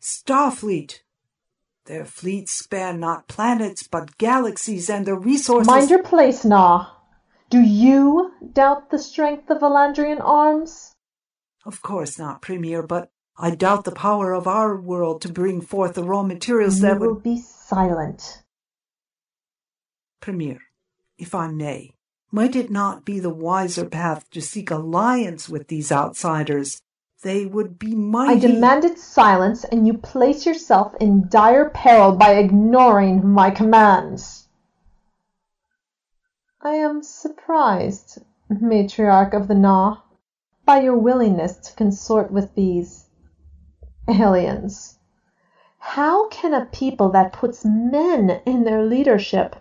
Starfleet. 0.00 1.00
Their 1.86 2.04
fleets 2.04 2.52
span 2.52 3.00
not 3.00 3.28
planets 3.28 3.86
but 3.86 4.18
galaxies, 4.18 4.90
and 4.90 5.06
their 5.06 5.18
resources. 5.18 5.66
Mind 5.66 5.90
your 5.90 6.02
place, 6.02 6.44
Na. 6.44 6.95
Do 7.48 7.60
you 7.60 8.32
doubt 8.52 8.90
the 8.90 8.98
strength 8.98 9.48
of 9.50 9.60
Valandrian 9.60 10.20
arms? 10.20 10.94
Of 11.64 11.80
course 11.80 12.18
not, 12.18 12.42
Premier, 12.42 12.82
but 12.82 13.08
I 13.38 13.50
doubt 13.54 13.84
the 13.84 13.92
power 13.92 14.32
of 14.32 14.46
our 14.48 14.76
world 14.80 15.20
to 15.22 15.32
bring 15.32 15.60
forth 15.60 15.94
the 15.94 16.02
raw 16.02 16.22
materials 16.22 16.76
you 16.76 16.82
that 16.82 16.98
will 16.98 17.14
would. 17.14 17.22
be 17.22 17.38
silent. 17.38 18.42
Premier, 20.20 20.58
if 21.18 21.34
I 21.34 21.48
may, 21.48 21.92
might 22.32 22.56
it 22.56 22.70
not 22.70 23.04
be 23.04 23.20
the 23.20 23.30
wiser 23.30 23.84
path 23.84 24.28
to 24.30 24.40
seek 24.40 24.70
alliance 24.70 25.48
with 25.48 25.68
these 25.68 25.92
outsiders? 25.92 26.80
They 27.22 27.46
would 27.46 27.78
be 27.78 27.94
mighty. 27.94 28.46
I 28.46 28.52
demanded 28.52 28.98
silence, 28.98 29.64
and 29.64 29.86
you 29.86 29.94
place 29.94 30.44
yourself 30.46 30.94
in 31.00 31.28
dire 31.28 31.70
peril 31.70 32.12
by 32.16 32.34
ignoring 32.34 33.26
my 33.28 33.50
commands. 33.50 34.45
I 36.68 36.74
am 36.74 37.04
surprised, 37.04 38.18
matriarch 38.50 39.34
of 39.34 39.46
the 39.46 39.54
Na, 39.54 39.98
by 40.64 40.80
your 40.80 40.98
willingness 40.98 41.58
to 41.58 41.74
consort 41.76 42.32
with 42.32 42.56
these 42.56 43.06
aliens. 44.08 44.98
How 45.78 46.26
can 46.26 46.52
a 46.52 46.66
people 46.66 47.10
that 47.10 47.32
puts 47.32 47.64
men 47.64 48.42
in 48.44 48.64
their 48.64 48.84
leadership, 48.84 49.54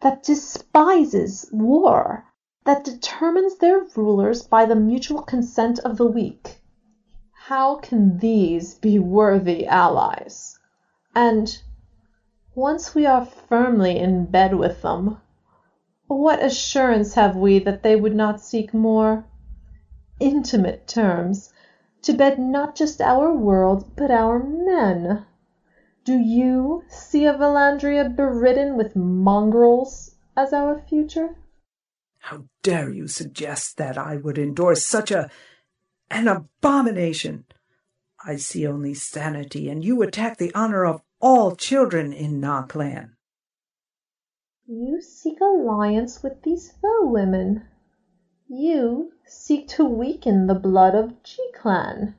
that 0.00 0.22
despises 0.22 1.50
war, 1.50 2.24
that 2.64 2.84
determines 2.84 3.56
their 3.56 3.80
rulers 3.96 4.42
by 4.42 4.64
the 4.64 4.76
mutual 4.76 5.22
consent 5.22 5.80
of 5.80 5.96
the 5.96 6.06
weak, 6.06 6.62
how 7.32 7.74
can 7.78 8.18
these 8.18 8.76
be 8.76 9.00
worthy 9.00 9.66
allies? 9.66 10.56
And 11.16 11.60
once 12.54 12.94
we 12.94 13.06
are 13.06 13.24
firmly 13.24 13.98
in 13.98 14.26
bed 14.26 14.54
with 14.54 14.82
them, 14.82 15.20
what 16.14 16.42
assurance 16.42 17.14
have 17.14 17.36
we 17.36 17.58
that 17.58 17.82
they 17.82 17.96
would 17.96 18.14
not 18.14 18.40
seek 18.40 18.72
more 18.72 19.24
intimate 20.20 20.86
terms 20.86 21.52
to 22.02 22.12
bed 22.12 22.38
not 22.38 22.74
just 22.74 23.00
our 23.00 23.32
world 23.32 23.96
but 23.96 24.10
our 24.10 24.38
men? 24.38 25.26
Do 26.04 26.18
you 26.18 26.84
see 26.88 27.24
a 27.24 27.32
Valandria 27.34 28.14
beridden 28.14 28.76
with 28.76 28.94
mongrels 28.94 30.14
as 30.36 30.52
our 30.52 30.80
future? 30.88 31.36
How 32.18 32.44
dare 32.62 32.90
you 32.90 33.08
suggest 33.08 33.76
that 33.78 33.98
I 33.98 34.16
would 34.16 34.38
endorse 34.38 34.84
such 34.84 35.10
a 35.10 35.30
an 36.10 36.28
abomination? 36.28 37.44
I 38.24 38.36
see 38.36 38.66
only 38.66 38.94
sanity, 38.94 39.68
and 39.68 39.84
you 39.84 40.00
attack 40.02 40.38
the 40.38 40.54
honor 40.54 40.84
of 40.84 41.02
all 41.20 41.56
children 41.56 42.12
in 42.12 42.40
Na 42.40 42.62
clan. 42.62 43.16
You 44.66 45.02
seek 45.02 45.42
alliance 45.42 46.22
with 46.22 46.42
these 46.42 46.72
foe 46.80 47.04
women. 47.06 47.64
You 48.48 49.12
seek 49.26 49.68
to 49.76 49.84
weaken 49.84 50.46
the 50.46 50.54
blood 50.54 50.94
of 50.94 51.22
G-Clan, 51.22 52.14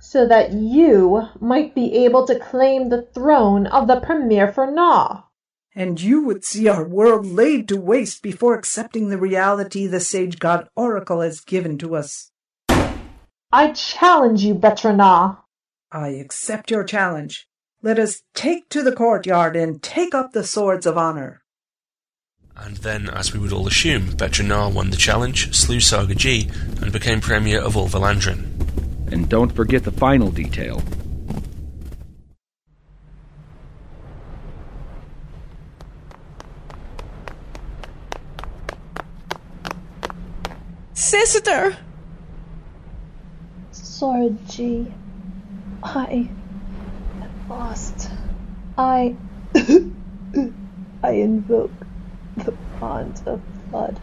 so 0.00 0.26
that 0.26 0.52
you 0.52 1.28
might 1.38 1.74
be 1.74 1.92
able 2.06 2.26
to 2.28 2.38
claim 2.38 2.88
the 2.88 3.02
throne 3.02 3.66
of 3.66 3.88
the 3.88 4.00
Premier 4.00 4.50
for 4.50 4.70
Na. 4.70 5.24
And 5.74 6.00
you 6.00 6.22
would 6.22 6.46
see 6.46 6.66
our 6.66 6.82
world 6.82 7.26
laid 7.26 7.68
to 7.68 7.78
waste 7.78 8.22
before 8.22 8.54
accepting 8.54 9.10
the 9.10 9.18
reality 9.18 9.86
the 9.86 10.00
sage 10.00 10.38
god 10.38 10.70
Oracle 10.76 11.20
has 11.20 11.40
given 11.40 11.76
to 11.78 11.94
us. 11.94 12.30
I 13.52 13.72
challenge 13.72 14.42
you, 14.42 14.54
Betrana. 14.54 15.40
I 15.92 16.08
accept 16.08 16.70
your 16.70 16.84
challenge. 16.84 17.46
Let 17.82 17.98
us 17.98 18.22
take 18.32 18.70
to 18.70 18.82
the 18.82 18.96
courtyard 18.96 19.56
and 19.56 19.82
take 19.82 20.14
up 20.14 20.32
the 20.32 20.42
swords 20.42 20.86
of 20.86 20.96
honor. 20.96 21.42
And 22.58 22.78
then, 22.78 23.08
as 23.10 23.32
we 23.32 23.38
would 23.38 23.52
all 23.52 23.66
assume, 23.66 24.08
Betranar 24.12 24.72
won 24.72 24.90
the 24.90 24.96
challenge, 24.96 25.54
slew 25.54 25.78
Saga 25.78 26.14
G, 26.14 26.50
and 26.80 26.92
became 26.92 27.20
Premier 27.20 27.60
of 27.60 27.76
all 27.76 27.88
Valandrin. 27.88 29.12
And 29.12 29.28
don't 29.28 29.52
forget 29.52 29.84
the 29.84 29.92
final 29.92 30.30
detail. 30.30 30.82
Sister! 40.94 41.76
Sword 43.70 44.38
G, 44.48 44.92
I 45.82 46.28
am 47.20 47.48
lost. 47.48 48.10
I. 48.76 49.14
I 51.02 51.10
invoke 51.10 51.85
the 52.36 52.52
bond 52.80 53.22
of 53.26 53.40
blood. 53.70 53.98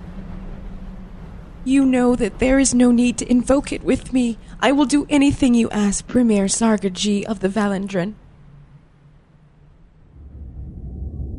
You 1.65 1.86
know 1.86 2.15
that 2.15 2.39
there 2.39 2.60
is 2.60 2.74
no 2.74 2.91
need 2.91 3.17
to 3.19 3.32
invoke 3.32 3.72
it 3.72 3.84
with 3.84 4.12
me. 4.12 4.38
I 4.60 4.72
will 4.74 4.86
do 4.86 5.06
anything 5.10 5.54
you 5.54 5.69
ask, 5.69 6.06
Premier 6.08 6.46
Sargaji 6.46 7.24
of 7.24 7.39
the 7.39 7.48
Valandrin. 7.48 8.15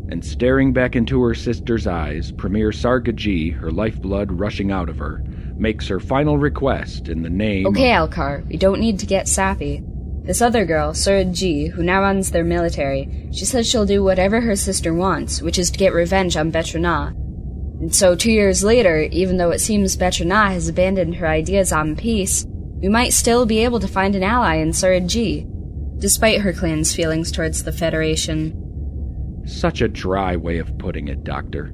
And 0.09 0.25
staring 0.25 0.73
back 0.73 0.97
into 0.97 1.23
her 1.23 1.35
sister's 1.35 1.87
eyes, 1.87 2.33
Premier 2.33 2.71
Sargaji, 2.71 3.55
her 3.55 3.71
lifeblood 3.71 4.33
rushing 4.33 4.71
out 4.71 4.89
of 4.89 4.97
her, 4.99 5.23
makes 5.57 5.89
her 5.89 6.01
final 6.01 6.39
request 6.39 7.09
in 7.09 7.23
the 7.23 7.31
name 7.31 7.67
Okay, 7.67 7.95
of... 7.95 8.11
Alcar, 8.11 8.47
we 8.49 8.57
don't 8.57 8.81
need 8.81 8.99
to 9.01 9.07
get 9.07 9.29
sappy. 9.29 9.83
This 10.25 10.41
other 10.41 10.65
girl, 10.65 10.95
Surad 10.95 11.35
G, 11.35 11.67
who 11.67 11.83
now 11.83 12.01
runs 12.01 12.31
their 12.31 12.45
military, 12.45 13.29
she 13.31 13.45
says 13.45 13.69
she'll 13.69 13.85
do 13.85 14.03
whatever 14.03 14.41
her 14.41 14.57
sister 14.57 14.95
wants, 14.95 15.43
which 15.43 15.59
is 15.59 15.71
to 15.71 15.79
get 15.79 15.93
revenge 15.93 16.35
on 16.35 16.51
Betrana. 16.51 17.15
And 17.81 17.95
so 17.95 18.15
two 18.15 18.33
years 18.33 18.65
later, 18.65 19.01
even 19.13 19.37
though 19.37 19.51
it 19.51 19.59
seems 19.59 19.99
Betrana 19.99 20.53
has 20.53 20.67
abandoned 20.67 21.17
her 21.17 21.29
ideas 21.29 21.73
on 21.73 21.95
peace, 21.95 22.47
we 22.81 22.89
might 22.89 23.13
still 23.13 23.45
be 23.45 23.59
able 23.65 23.81
to 23.81 23.89
find 23.89 24.15
an 24.15 24.23
ally 24.23 24.57
in 24.57 24.71
Surad 24.71 25.09
G, 25.09 25.47
despite 25.99 26.41
her 26.41 26.55
clan's 26.55 26.95
feelings 26.95 27.31
towards 27.31 27.65
the 27.65 27.73
Federation. 27.73 29.43
Such 29.45 29.83
a 29.83 29.89
dry 29.89 30.37
way 30.37 30.57
of 30.57 30.79
putting 30.79 31.09
it, 31.09 31.23
Doctor. 31.25 31.71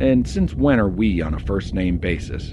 And 0.00 0.26
since 0.26 0.54
when 0.54 0.80
are 0.80 0.88
we 0.88 1.22
on 1.22 1.34
a 1.34 1.38
first 1.38 1.72
name 1.72 1.98
basis? 1.98 2.52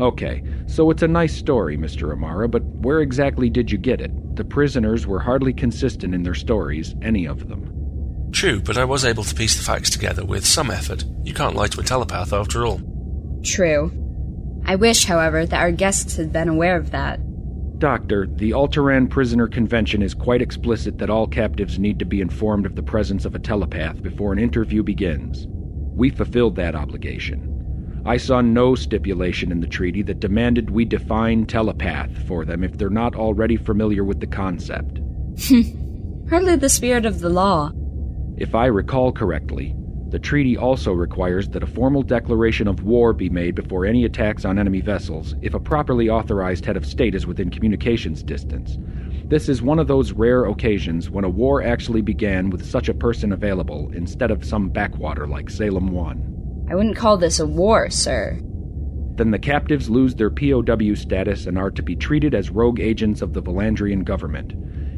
Okay, 0.00 0.42
so 0.66 0.90
it's 0.90 1.02
a 1.02 1.08
nice 1.08 1.36
story, 1.36 1.76
Mr. 1.76 2.12
Amara, 2.12 2.48
but 2.48 2.62
where 2.64 3.00
exactly 3.00 3.48
did 3.48 3.70
you 3.70 3.78
get 3.78 4.00
it? 4.00 4.10
The 4.36 4.44
prisoners 4.44 5.06
were 5.06 5.20
hardly 5.20 5.52
consistent 5.52 6.14
in 6.14 6.24
their 6.24 6.34
stories, 6.34 6.94
any 7.00 7.26
of 7.26 7.48
them. 7.48 7.70
True, 8.32 8.60
but 8.60 8.76
I 8.76 8.84
was 8.84 9.04
able 9.04 9.22
to 9.22 9.34
piece 9.34 9.56
the 9.56 9.62
facts 9.62 9.90
together 9.90 10.24
with 10.24 10.44
some 10.44 10.70
effort. 10.70 11.04
You 11.22 11.32
can't 11.32 11.54
lie 11.54 11.68
to 11.68 11.80
a 11.80 11.84
telepath 11.84 12.32
after 12.32 12.66
all. 12.66 12.80
True. 13.44 13.92
I 14.66 14.74
wish, 14.74 15.04
however, 15.04 15.46
that 15.46 15.60
our 15.60 15.70
guests 15.70 16.16
had 16.16 16.32
been 16.32 16.48
aware 16.48 16.76
of 16.76 16.90
that. 16.90 17.20
Doctor, 17.78 18.26
the 18.26 18.50
Alteran 18.50 19.08
Prisoner 19.08 19.46
Convention 19.46 20.02
is 20.02 20.14
quite 20.14 20.42
explicit 20.42 20.98
that 20.98 21.10
all 21.10 21.26
captives 21.28 21.78
need 21.78 21.98
to 22.00 22.04
be 22.04 22.20
informed 22.20 22.66
of 22.66 22.74
the 22.74 22.82
presence 22.82 23.24
of 23.24 23.34
a 23.34 23.38
telepath 23.38 24.02
before 24.02 24.32
an 24.32 24.38
interview 24.38 24.82
begins. 24.82 25.46
We 25.48 26.10
fulfilled 26.10 26.56
that 26.56 26.74
obligation. 26.74 27.53
I 28.06 28.18
saw 28.18 28.42
no 28.42 28.74
stipulation 28.74 29.50
in 29.50 29.60
the 29.60 29.66
treaty 29.66 30.02
that 30.02 30.20
demanded 30.20 30.70
we 30.70 30.84
define 30.84 31.46
telepath 31.46 32.10
for 32.26 32.44
them 32.44 32.62
if 32.62 32.76
they're 32.76 32.90
not 32.90 33.14
already 33.14 33.56
familiar 33.56 34.04
with 34.04 34.20
the 34.20 34.26
concept. 34.26 34.98
Hmm. 35.46 36.28
Hardly 36.28 36.56
the 36.56 36.68
spirit 36.68 37.06
of 37.06 37.20
the 37.20 37.30
law. 37.30 37.72
If 38.36 38.54
I 38.54 38.66
recall 38.66 39.10
correctly, 39.10 39.74
the 40.10 40.18
treaty 40.18 40.56
also 40.56 40.92
requires 40.92 41.48
that 41.48 41.62
a 41.62 41.66
formal 41.66 42.02
declaration 42.02 42.68
of 42.68 42.82
war 42.82 43.12
be 43.12 43.30
made 43.30 43.54
before 43.54 43.86
any 43.86 44.04
attacks 44.04 44.44
on 44.44 44.58
enemy 44.58 44.80
vessels 44.82 45.34
if 45.40 45.54
a 45.54 45.60
properly 45.60 46.10
authorized 46.10 46.66
head 46.66 46.76
of 46.76 46.84
state 46.84 47.14
is 47.14 47.26
within 47.26 47.50
communications 47.50 48.22
distance. 48.22 48.76
This 49.28 49.48
is 49.48 49.62
one 49.62 49.78
of 49.78 49.88
those 49.88 50.12
rare 50.12 50.44
occasions 50.44 51.08
when 51.08 51.24
a 51.24 51.30
war 51.30 51.62
actually 51.62 52.02
began 52.02 52.50
with 52.50 52.70
such 52.70 52.90
a 52.90 52.94
person 52.94 53.32
available 53.32 53.90
instead 53.94 54.30
of 54.30 54.44
some 54.44 54.68
backwater 54.68 55.26
like 55.26 55.48
Salem 55.48 55.88
1. 55.88 56.33
I 56.68 56.74
wouldn't 56.74 56.96
call 56.96 57.18
this 57.18 57.38
a 57.38 57.46
war, 57.46 57.90
sir. 57.90 58.38
Then 59.16 59.30
the 59.30 59.38
captives 59.38 59.88
lose 59.88 60.14
their 60.14 60.30
POW 60.30 60.94
status 60.94 61.46
and 61.46 61.56
are 61.56 61.70
to 61.70 61.82
be 61.82 61.94
treated 61.94 62.34
as 62.34 62.50
rogue 62.50 62.80
agents 62.80 63.22
of 63.22 63.32
the 63.32 63.42
Valandrian 63.42 64.04
government. 64.04 64.54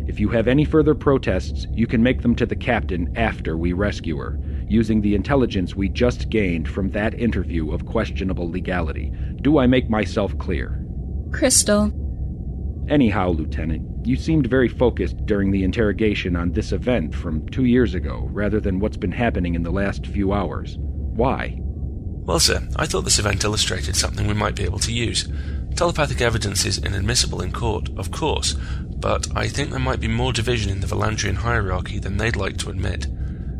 If 0.09 0.20
you 0.20 0.29
have 0.29 0.46
any 0.46 0.64
further 0.64 0.94
protests, 0.94 1.66
you 1.72 1.87
can 1.87 2.02
make 2.02 2.22
them 2.22 2.37
to 2.37 2.46
the 2.46 2.57
captain 2.57 3.12
after 3.16 3.59
we 3.59 3.72
rescue 3.72 4.16
her, 4.18 4.38
using 4.68 5.00
the 5.00 5.16
intelligence 5.16 5.74
we 5.74 5.88
just 5.88 6.31
gained 6.31 6.68
from 6.68 6.90
that 6.90 7.18
interview 7.18 7.72
of 7.72 7.87
questionable 7.87 8.48
legality. 8.48 9.12
Do 9.42 9.59
I 9.59 9.66
make 9.66 9.90
myself 9.90 10.38
clear? 10.38 10.87
Crystal. 11.33 11.92
Anyhow, 12.88 13.31
Lieutenant, 13.31 14.07
you 14.07 14.14
seemed 14.14 14.46
very 14.46 14.68
focused 14.68 15.26
during 15.26 15.50
the 15.50 15.64
interrogation 15.64 16.37
on 16.37 16.52
this 16.52 16.70
event 16.70 17.12
from 17.12 17.46
two 17.48 17.64
years 17.64 17.94
ago, 17.94 18.29
rather 18.33 18.61
than 18.61 18.79
what's 18.79 18.96
been 18.96 19.11
happening 19.11 19.57
in 19.57 19.64
the 19.64 19.72
last 19.72 20.07
few 20.07 20.33
hours. 20.33 20.79
Why? 21.16 21.59
Well, 21.59 22.40
sir, 22.40 22.68
I 22.76 22.87
thought 22.87 23.02
this 23.02 23.18
event 23.18 23.44
illustrated 23.44 23.96
something 23.96 24.26
we 24.26 24.35
might 24.35 24.55
be 24.55 24.64
able 24.64 24.81
to 24.81 24.92
use. 24.92 25.29
Telepathic 25.74 26.20
evidence 26.20 26.64
is 26.64 26.79
inadmissible 26.79 27.40
in 27.40 27.52
court, 27.52 27.88
of 27.96 28.11
course, 28.11 28.55
but 28.96 29.29
I 29.37 29.48
think 29.48 29.70
there 29.70 29.79
might 29.79 30.00
be 30.00 30.09
more 30.09 30.33
division 30.33 30.70
in 30.70 30.81
the 30.81 30.87
Valandrian 30.87 31.37
hierarchy 31.37 31.98
than 31.98 32.16
they'd 32.16 32.37
like 32.37 32.57
to 32.59 32.70
admit. 32.70 33.07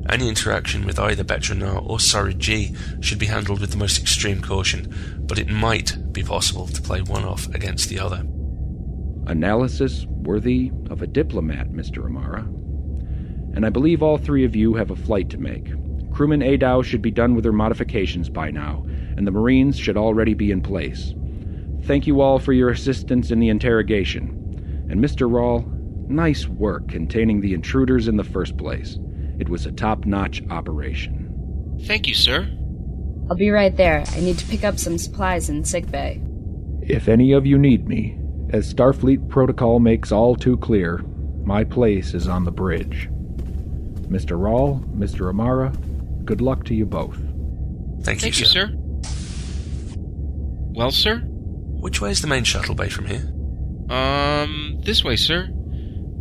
Any 0.09 0.29
interaction 0.29 0.85
with 0.85 0.99
either 0.99 1.25
Betranar 1.25 1.85
or 1.85 1.99
G 2.33 2.75
should 3.01 3.19
be 3.19 3.27
handled 3.27 3.61
with 3.61 3.71
the 3.71 3.77
most 3.77 3.99
extreme 3.99 4.41
caution, 4.41 5.25
but 5.27 5.39
it 5.39 5.49
might 5.49 6.13
be 6.13 6.23
possible 6.23 6.67
to 6.69 6.83
play 6.83 7.03
one 7.03 7.25
off 7.25 7.47
against 7.55 7.89
the 7.89 7.99
other. 7.99 8.25
Analysis 9.27 10.07
worthy 10.07 10.71
of 10.91 11.03
a 11.03 11.07
diplomat, 11.07 11.71
Mr. 11.71 12.05
Amara. 12.05 12.43
And 13.55 13.65
I 13.67 13.71
believe 13.71 14.03
all 14.03 14.19
three 14.19 14.45
of 14.45 14.55
you 14.55 14.75
have 14.75 14.91
a 14.91 14.97
flight 14.97 15.31
to 15.31 15.39
make. 15.39 15.69
Crewman 16.17 16.41
Adow 16.41 16.81
should 16.81 17.03
be 17.03 17.11
done 17.11 17.35
with 17.35 17.45
her 17.45 17.53
modifications 17.53 18.31
by 18.31 18.51
now, 18.51 18.87
and 19.19 19.27
the 19.27 19.31
Marines 19.31 19.79
should 19.79 19.99
already 19.99 20.33
be 20.33 20.51
in 20.51 20.63
place. 20.63 21.13
Thank 21.83 22.07
you 22.07 22.23
all 22.23 22.39
for 22.39 22.55
your 22.55 22.71
assistance 22.71 23.31
in 23.31 23.39
the 23.39 23.51
interrogation. 23.51 24.87
And 24.89 24.99
Mr. 24.99 25.31
Rawl, 25.31 25.67
nice 26.09 26.49
work 26.49 26.89
containing 26.89 27.43
the 27.43 27.53
intruders 27.53 28.09
in 28.09 28.17
the 28.17 28.25
first 28.25 28.57
place. 28.57 28.99
It 29.39 29.51
was 29.51 29.67
a 29.67 29.73
top 29.73 30.07
notch 30.07 30.43
operation. 30.49 31.77
Thank 31.83 32.09
you, 32.09 32.15
sir. 32.15 32.49
I'll 33.29 33.37
be 33.37 33.51
right 33.51 33.77
there. 33.77 34.03
I 34.13 34.21
need 34.21 34.39
to 34.39 34.47
pick 34.47 34.65
up 34.65 34.79
some 34.79 34.97
supplies 34.97 35.51
in 35.51 35.67
sickbay. 35.67 36.23
If 36.81 37.09
any 37.09 37.33
of 37.33 37.45
you 37.45 37.59
need 37.59 37.89
me, 37.89 38.19
as 38.55 38.73
Starfleet 38.73 39.29
protocol 39.29 39.81
makes 39.81 40.13
all 40.13 40.35
too 40.35 40.57
clear, 40.57 41.05
my 41.45 41.63
place 41.63 42.15
is 42.15 42.27
on 42.27 42.45
the 42.45 42.51
bridge. 42.51 43.11
Mr. 44.09 44.39
Rawl, 44.39 44.83
Mr. 44.97 45.29
Amara, 45.29 45.73
good 46.27 46.41
luck 46.41 46.65
to 46.67 46.75
you 46.75 46.85
both. 46.85 47.17
Thank, 48.03 48.21
Thank 48.21 48.39
you, 48.39 48.45
you, 48.45 48.47
sir. 48.47 48.71
Well, 50.77 50.91
sir? 50.91 51.21
Which 51.21 52.01
way 52.01 52.11
is 52.11 52.21
the 52.21 52.27
main 52.27 52.45
shuttle 52.45 52.75
bay 52.75 52.89
from 52.89 53.07
here? 53.07 53.33
Um, 53.89 54.81
this 54.83 55.03
way, 55.03 55.17
sir. 55.17 55.49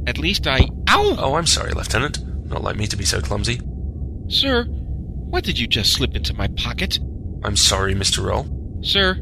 At 0.07 0.17
least 0.17 0.47
I. 0.47 0.69
Ow! 0.89 1.15
Oh, 1.17 1.35
I'm 1.35 1.47
sorry, 1.47 1.73
Lieutenant. 1.73 2.19
Not 2.45 2.63
like 2.63 2.77
me 2.77 2.87
to 2.87 2.95
be 2.95 3.05
so 3.05 3.19
clumsy. 3.21 3.59
Sir, 4.27 4.65
what 4.65 5.43
did 5.43 5.59
you 5.59 5.67
just 5.67 5.93
slip 5.93 6.15
into 6.15 6.33
my 6.33 6.47
pocket? 6.49 6.99
I'm 7.43 7.55
sorry, 7.55 7.95
Mr. 7.95 8.23
Roll. 8.23 8.79
Sir, 8.81 9.17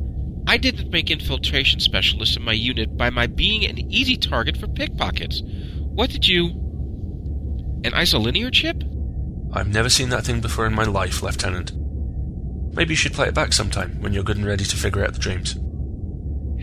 I 0.46 0.58
didn't 0.58 0.92
make 0.92 1.10
infiltration 1.10 1.80
specialist 1.80 2.36
in 2.38 2.44
my 2.44 2.54
unit 2.54 2.98
by 2.98 3.10
my 3.10 3.28
being 3.28 3.66
an 3.66 3.80
easy 3.92 4.18
target 4.18 4.58
for 4.58 4.68
pickpockets. 4.68 5.42
What 5.80 6.10
did 6.10 6.28
you. 6.28 6.48
An 7.86 7.92
isolinear 7.92 8.52
chip? 8.52 8.84
I've 9.54 9.68
never 9.68 9.90
seen 9.90 10.10
that 10.10 10.26
thing 10.26 10.42
before 10.42 10.66
in 10.66 10.74
my 10.74 10.84
life, 10.84 11.22
Lieutenant. 11.22 11.72
Maybe 12.76 12.94
you 12.94 12.98
should 12.98 13.14
play 13.14 13.28
it 13.28 13.36
back 13.36 13.54
sometime 13.54 14.02
when 14.02 14.12
you're 14.12 14.24
good 14.24 14.38
and 14.38 14.46
ready 14.46 14.66
to 14.66 14.76
figure 14.76 15.04
out 15.06 15.14
the 15.14 15.20
dreams. 15.20 15.56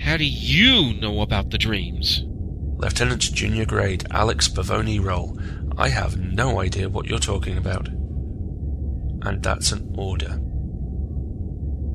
How 0.03 0.17
do 0.17 0.25
you 0.25 0.95
know 1.01 1.21
about 1.21 1.51
the 1.51 1.59
dreams? 1.59 2.25
Lieutenant 2.27 3.21
Junior 3.21 3.65
Grade 3.65 4.07
Alex 4.11 4.49
Bavoni 4.49 5.03
Roll. 5.03 5.39
I 5.79 5.89
have 5.89 6.19
no 6.19 6.61
idea 6.61 6.89
what 6.89 7.07
you're 7.07 7.19
talking 7.21 7.57
about. 7.57 7.87
And 7.89 9.43
that's 9.43 9.71
an 9.71 9.95
order. 9.97 10.41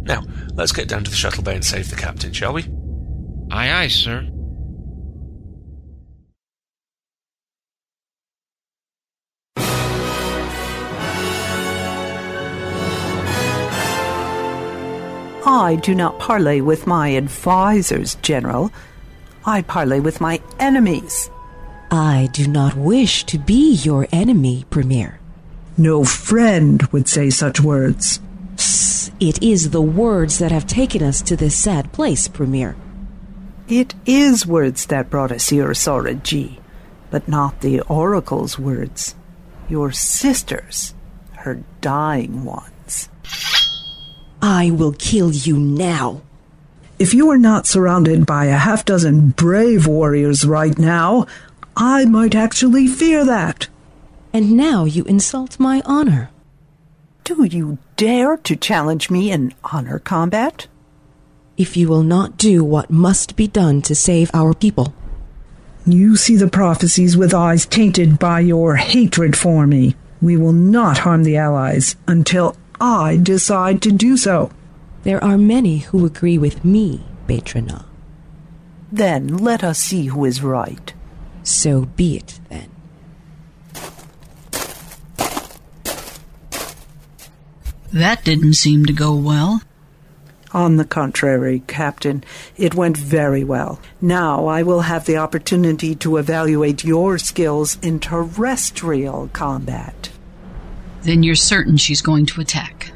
Now, 0.06 0.24
let's 0.54 0.72
get 0.72 0.88
down 0.88 1.04
to 1.04 1.10
the 1.10 1.18
shuttle 1.18 1.44
bay 1.44 1.56
and 1.56 1.66
save 1.66 1.90
the 1.90 1.96
captain, 1.96 2.32
shall 2.32 2.54
we? 2.54 2.64
Aye, 3.52 3.72
aye, 3.72 3.88
sir. 3.88 4.30
I 15.66 15.74
do 15.74 15.96
not 15.96 16.20
parley 16.20 16.62
with 16.62 16.86
my 16.86 17.16
advisers, 17.16 18.14
General. 18.22 18.72
I 19.48 19.64
parley 19.64 20.00
with 20.00 20.22
my 20.22 20.40
enemies. 20.60 21.32
I 21.90 22.30
do 22.34 22.48
not 22.48 22.76
wish 22.76 23.24
to 23.24 23.40
be 23.40 23.74
your 23.74 24.08
enemy, 24.12 24.68
Premier. 24.70 25.20
No 25.76 26.04
friend 26.04 26.84
would 26.92 27.08
say 27.08 27.32
such 27.32 27.62
words. 27.62 28.20
Psst, 28.58 29.12
it 29.20 29.42
is 29.42 29.72
the 29.72 29.82
words 29.82 30.38
that 30.38 30.52
have 30.52 30.68
taken 30.68 31.02
us 31.02 31.20
to 31.24 31.36
this 31.36 31.56
sad 31.56 31.92
place, 31.92 32.28
Premier. 32.28 32.76
It 33.68 33.96
is 34.06 34.46
words 34.46 34.86
that 34.86 35.10
brought 35.10 35.32
us 35.32 35.50
here, 35.50 35.74
Sora 35.74 36.14
G, 36.14 36.60
but 37.10 37.28
not 37.28 37.62
the 37.62 37.82
Oracle's 37.90 38.60
words. 38.60 39.16
Your 39.68 39.92
sister's, 39.92 40.94
her 41.38 41.64
dying 41.82 42.44
ones. 42.44 42.75
I 44.48 44.70
will 44.70 44.92
kill 44.92 45.32
you 45.32 45.58
now. 45.58 46.22
If 47.00 47.16
you 47.16 47.26
were 47.26 47.38
not 47.40 47.66
surrounded 47.66 48.28
by 48.28 48.46
a 48.46 48.58
half 48.58 48.86
dozen 48.86 49.30
brave 49.30 49.88
warriors 49.88 50.46
right 50.46 50.78
now, 50.78 51.26
I 51.76 52.06
might 52.06 52.36
actually 52.36 52.86
fear 52.86 53.26
that. 53.26 53.68
And 54.32 54.52
now 54.52 54.86
you 54.86 55.04
insult 55.06 55.60
my 55.60 55.82
honor. 55.84 56.30
Do 57.24 57.46
you 57.46 57.80
dare 57.98 58.38
to 58.38 58.56
challenge 58.56 59.10
me 59.10 59.32
in 59.32 59.52
honor 59.64 59.98
combat? 59.98 60.68
If 61.58 61.76
you 61.76 61.88
will 61.88 62.04
not 62.04 62.38
do 62.38 62.64
what 62.64 62.92
must 62.92 63.36
be 63.36 63.48
done 63.48 63.82
to 63.82 63.96
save 63.96 64.30
our 64.32 64.54
people. 64.54 64.94
You 65.88 66.16
see 66.16 66.36
the 66.36 66.48
prophecies 66.48 67.18
with 67.18 67.34
eyes 67.34 67.66
tainted 67.66 68.20
by 68.20 68.42
your 68.42 68.76
hatred 68.76 69.36
for 69.36 69.66
me. 69.66 69.96
We 70.22 70.38
will 70.38 70.54
not 70.54 71.00
harm 71.00 71.24
the 71.24 71.36
Allies 71.36 71.96
until 72.08 72.56
I 72.80 73.18
decide 73.22 73.82
to 73.84 73.92
do 73.92 74.18
so. 74.18 74.52
There 75.04 75.24
are 75.24 75.38
many 75.38 75.80
who 75.80 76.06
agree 76.06 76.38
with 76.38 76.66
me, 76.66 77.04
Betrana. 77.28 77.86
Then 78.92 79.38
let 79.38 79.64
us 79.64 79.80
see 79.80 80.08
who 80.08 80.26
is 80.26 80.42
right. 80.42 80.94
So 81.44 81.86
be 81.86 82.18
it, 82.18 82.40
then. 82.50 82.70
That 87.94 88.24
didn't 88.24 88.56
seem 88.56 88.86
to 88.86 88.94
go 88.94 89.16
well. 89.16 89.62
On 90.52 90.78
the 90.78 90.86
contrary, 90.86 91.64
Captain, 91.68 92.24
it 92.58 92.76
went 92.76 92.98
very 92.98 93.44
well. 93.44 93.80
Now 94.02 94.48
I 94.48 94.64
will 94.64 94.82
have 94.82 95.06
the 95.06 95.18
opportunity 95.18 95.96
to 95.96 96.18
evaluate 96.18 96.84
your 96.84 97.18
skills 97.18 97.78
in 97.82 98.00
terrestrial 98.00 99.30
combat. 99.34 100.10
Then 101.06 101.22
you're 101.22 101.36
certain 101.36 101.78
she's 101.78 102.02
going 102.02 102.26
to 102.28 102.42
attack. 102.42 102.92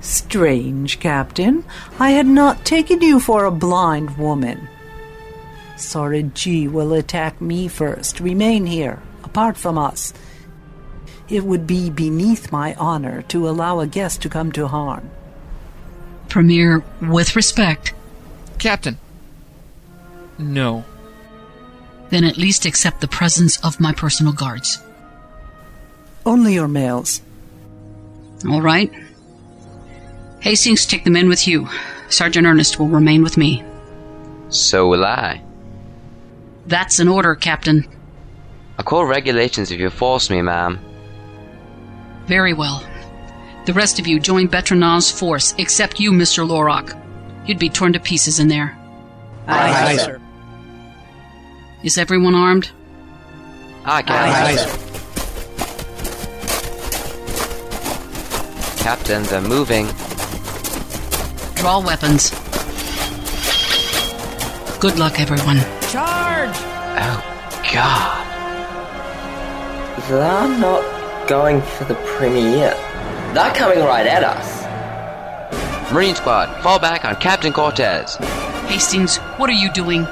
Strange, 0.00 1.00
Captain. 1.00 1.64
I 1.98 2.10
had 2.10 2.26
not 2.26 2.64
taken 2.64 3.02
you 3.02 3.20
for 3.20 3.44
a 3.44 3.50
blind 3.50 4.16
woman. 4.16 4.68
Sora 5.76 6.22
G 6.22 6.66
will 6.66 6.94
attack 6.94 7.40
me 7.42 7.68
first. 7.68 8.20
Remain 8.20 8.64
here, 8.64 9.02
apart 9.22 9.58
from 9.58 9.76
us. 9.76 10.14
It 11.28 11.44
would 11.44 11.66
be 11.66 11.90
beneath 11.90 12.50
my 12.50 12.74
honor 12.74 13.22
to 13.28 13.48
allow 13.48 13.80
a 13.80 13.86
guest 13.86 14.22
to 14.22 14.30
come 14.30 14.50
to 14.52 14.68
harm. 14.68 15.10
Premier, 16.30 16.82
with 17.02 17.36
respect. 17.36 17.92
Captain. 18.58 18.98
No. 20.38 20.84
Then 22.08 22.24
at 22.24 22.38
least 22.38 22.64
accept 22.64 23.00
the 23.02 23.08
presence 23.08 23.62
of 23.62 23.78
my 23.78 23.92
personal 23.92 24.32
guards. 24.32 24.82
Only 26.26 26.54
your 26.54 26.68
males. 26.68 27.20
All 28.48 28.62
right. 28.62 28.90
Hastings, 30.40 30.86
take 30.86 31.04
the 31.04 31.10
men 31.10 31.28
with 31.28 31.46
you. 31.46 31.68
Sergeant 32.08 32.46
Ernest 32.46 32.78
will 32.78 32.88
remain 32.88 33.22
with 33.22 33.36
me. 33.36 33.64
So 34.50 34.88
will 34.88 35.04
I. 35.04 35.42
That's 36.66 36.98
an 36.98 37.08
order, 37.08 37.34
Captain. 37.34 37.86
I'll 38.78 38.84
call 38.84 39.04
regulations 39.04 39.70
if 39.70 39.80
you 39.80 39.90
force 39.90 40.30
me, 40.30 40.42
ma'am. 40.42 40.78
Very 42.26 42.52
well. 42.52 42.82
The 43.66 43.72
rest 43.72 43.98
of 43.98 44.06
you 44.06 44.20
join 44.20 44.48
Betranav's 44.48 45.10
force, 45.10 45.54
except 45.58 46.00
you, 46.00 46.12
Mr. 46.12 46.46
Lorak. 46.46 47.00
You'd 47.46 47.58
be 47.58 47.68
torn 47.68 47.92
to 47.94 48.00
pieces 48.00 48.38
in 48.38 48.48
there. 48.48 48.76
Aye, 49.46 49.70
aye, 49.70 49.92
aye 49.92 49.96
sir. 49.96 50.20
Is 51.82 51.98
everyone 51.98 52.34
armed? 52.34 52.70
Aye, 53.84 54.02
Captain. 54.02 54.16
Aye, 54.16 54.50
aye, 54.50 54.56
sir. 54.56 54.83
Captain, 58.84 59.22
they're 59.22 59.40
moving. 59.40 59.86
Draw 61.54 61.80
weapons. 61.86 62.28
Good 64.78 64.98
luck, 64.98 65.18
everyone. 65.18 65.56
Charge! 65.88 66.54
Oh, 67.00 67.18
God. 67.72 68.20
They're 70.06 70.58
not 70.58 71.26
going 71.26 71.62
for 71.62 71.84
the 71.84 71.94
premiere. 71.94 72.74
They're 73.32 73.54
coming 73.54 73.78
right 73.78 74.06
at 74.06 74.22
us. 74.22 75.90
Marine 75.90 76.14
Squad, 76.14 76.54
fall 76.62 76.78
back 76.78 77.06
on 77.06 77.16
Captain 77.16 77.54
Cortez. 77.54 78.16
Hastings, 78.66 79.16
what 79.38 79.48
are 79.48 79.54
you 79.54 79.72
doing? 79.72 80.04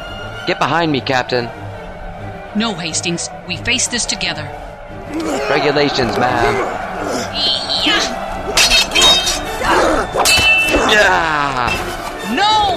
Get 0.47 0.59
behind 0.59 0.91
me, 0.91 1.03
Captain. 1.03 1.45
No, 2.59 2.73
Hastings. 2.73 3.29
We 3.47 3.59
face 3.59 3.89
this 3.89 4.07
together. 4.07 4.45
Regulations, 5.51 6.17
ma'am. 6.17 6.83
Yeah! 10.15 11.73
No! 12.35 12.77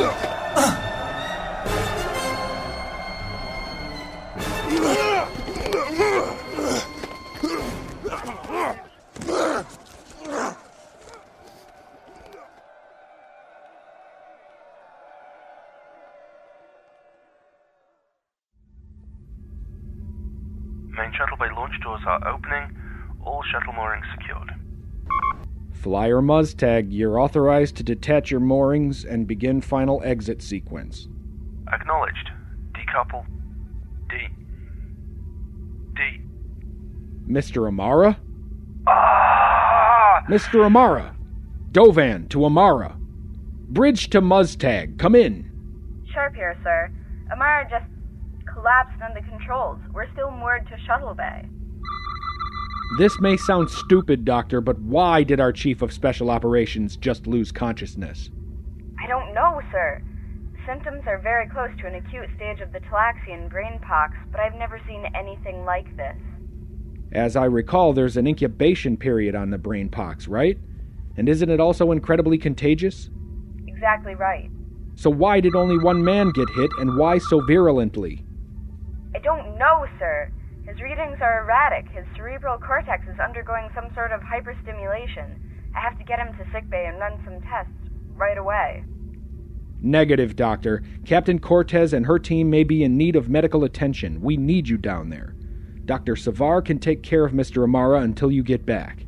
Main 20.89 21.11
shuttle 21.11 21.35
bay 21.37 21.49
launch 21.53 21.73
doors 21.83 22.01
are 22.07 22.25
opening. 22.29 22.77
All 23.25 23.43
shuttle 23.51 23.73
moorings 23.73 24.05
secured. 24.17 24.64
Flyer 25.85 26.19
Muztag, 26.19 26.87
you're 26.89 27.19
authorized 27.19 27.75
to 27.75 27.83
detach 27.83 28.31
your 28.31 28.39
moorings 28.39 29.05
and 29.05 29.27
begin 29.27 29.61
final 29.61 30.01
exit 30.03 30.41
sequence. 30.41 31.07
Acknowledged. 31.71 32.31
Decouple. 32.71 33.23
D. 34.09 34.17
D. 35.95 36.21
Mr. 37.29 37.67
Amara? 37.67 38.19
Ah! 38.87 40.23
Mr. 40.27 40.65
Amara! 40.65 41.15
Dovan 41.71 42.29
to 42.29 42.45
Amara. 42.45 42.97
Bridge 43.69 44.09
to 44.09 44.21
Muztag, 44.21 44.97
come 44.97 45.13
in. 45.13 45.51
Sharp 46.11 46.33
here, 46.33 46.57
sir. 46.63 46.91
Amara 47.31 47.69
just 47.69 47.85
collapsed 48.51 48.99
on 49.03 49.13
the 49.13 49.21
controls. 49.29 49.77
We're 49.93 50.11
still 50.13 50.31
moored 50.31 50.65
to 50.65 50.77
Shuttle 50.87 51.13
Bay. 51.13 51.47
This 52.97 53.19
may 53.19 53.35
sound 53.35 53.69
stupid, 53.69 54.23
Doctor, 54.23 54.61
but 54.61 54.79
why 54.79 55.23
did 55.23 55.41
our 55.41 55.51
Chief 55.51 55.81
of 55.81 55.91
Special 55.91 56.29
Operations 56.29 56.95
just 56.95 57.27
lose 57.27 57.51
consciousness? 57.51 58.29
I 59.03 59.07
don't 59.07 59.33
know, 59.33 59.59
sir. 59.71 60.01
Symptoms 60.65 61.03
are 61.05 61.19
very 61.19 61.49
close 61.49 61.71
to 61.79 61.87
an 61.87 61.95
acute 61.95 62.29
stage 62.37 62.61
of 62.61 62.71
the 62.71 62.79
Talaxian 62.79 63.49
brain 63.49 63.79
pox, 63.85 64.15
but 64.31 64.39
I've 64.39 64.55
never 64.55 64.79
seen 64.87 65.05
anything 65.13 65.65
like 65.65 65.95
this. 65.97 66.15
As 67.11 67.35
I 67.35 67.45
recall, 67.45 67.91
there's 67.91 68.17
an 68.17 68.27
incubation 68.27 68.97
period 68.97 69.35
on 69.35 69.49
the 69.49 69.57
brain 69.57 69.89
pox, 69.89 70.27
right? 70.27 70.57
And 71.17 71.27
isn't 71.27 71.49
it 71.49 71.59
also 71.59 71.91
incredibly 71.91 72.37
contagious? 72.37 73.09
Exactly 73.67 74.15
right. 74.15 74.49
So 74.95 75.09
why 75.09 75.41
did 75.41 75.55
only 75.55 75.77
one 75.77 76.03
man 76.03 76.29
get 76.31 76.49
hit, 76.55 76.71
and 76.79 76.97
why 76.97 77.17
so 77.17 77.41
virulently? 77.41 78.23
I 79.13 79.19
don't 79.19 79.57
know, 79.57 79.85
sir. 79.99 80.31
His 80.85 80.91
readings 80.91 81.17
are 81.19 81.41
erratic. 81.43 81.89
His 81.91 82.05
cerebral 82.15 82.59
cortex 82.59 83.07
is 83.07 83.19
undergoing 83.19 83.69
some 83.73 83.91
sort 83.95 84.11
of 84.11 84.21
hyperstimulation. 84.21 85.39
I 85.75 85.79
have 85.79 85.97
to 85.97 86.03
get 86.03 86.19
him 86.19 86.37
to 86.37 86.51
sickbay 86.51 86.85
and 86.85 86.99
run 86.99 87.19
some 87.25 87.41
tests 87.41 87.73
right 88.15 88.37
away. 88.37 88.83
Negative, 89.81 90.35
Doctor. 90.35 90.83
Captain 91.03 91.39
Cortez 91.39 91.91
and 91.91 92.05
her 92.05 92.19
team 92.19 92.51
may 92.51 92.63
be 92.63 92.83
in 92.83 92.97
need 92.97 93.15
of 93.15 93.29
medical 93.29 93.63
attention. 93.63 94.21
We 94.21 94.37
need 94.37 94.69
you 94.69 94.77
down 94.77 95.09
there. 95.09 95.35
Dr. 95.85 96.13
Savar 96.13 96.63
can 96.63 96.77
take 96.77 97.01
care 97.01 97.25
of 97.25 97.33
Mr. 97.33 97.63
Amara 97.63 98.01
until 98.01 98.31
you 98.31 98.43
get 98.43 98.65
back. 98.65 99.05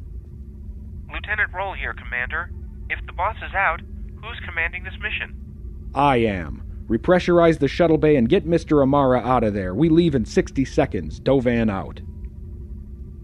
Lieutenant 1.13 1.53
Roll 1.53 1.73
here, 1.73 1.93
Commander. 1.93 2.49
If 2.89 3.05
the 3.05 3.13
boss 3.13 3.35
is 3.37 3.53
out, 3.53 3.81
who's 4.15 4.39
commanding 4.45 4.83
this 4.83 4.97
mission? 4.99 5.91
I 5.93 6.17
am. 6.17 6.66
Repressurize 6.87 7.59
the 7.59 7.67
shuttle 7.67 7.97
bay 7.97 8.15
and 8.15 8.29
get 8.29 8.47
Mr. 8.47 8.81
Amara 8.81 9.19
out 9.19 9.43
of 9.43 9.53
there. 9.53 9.75
We 9.75 9.89
leave 9.89 10.15
in 10.15 10.25
60 10.25 10.63
seconds. 10.65 11.19
Dovan 11.19 11.69
out. 11.69 11.99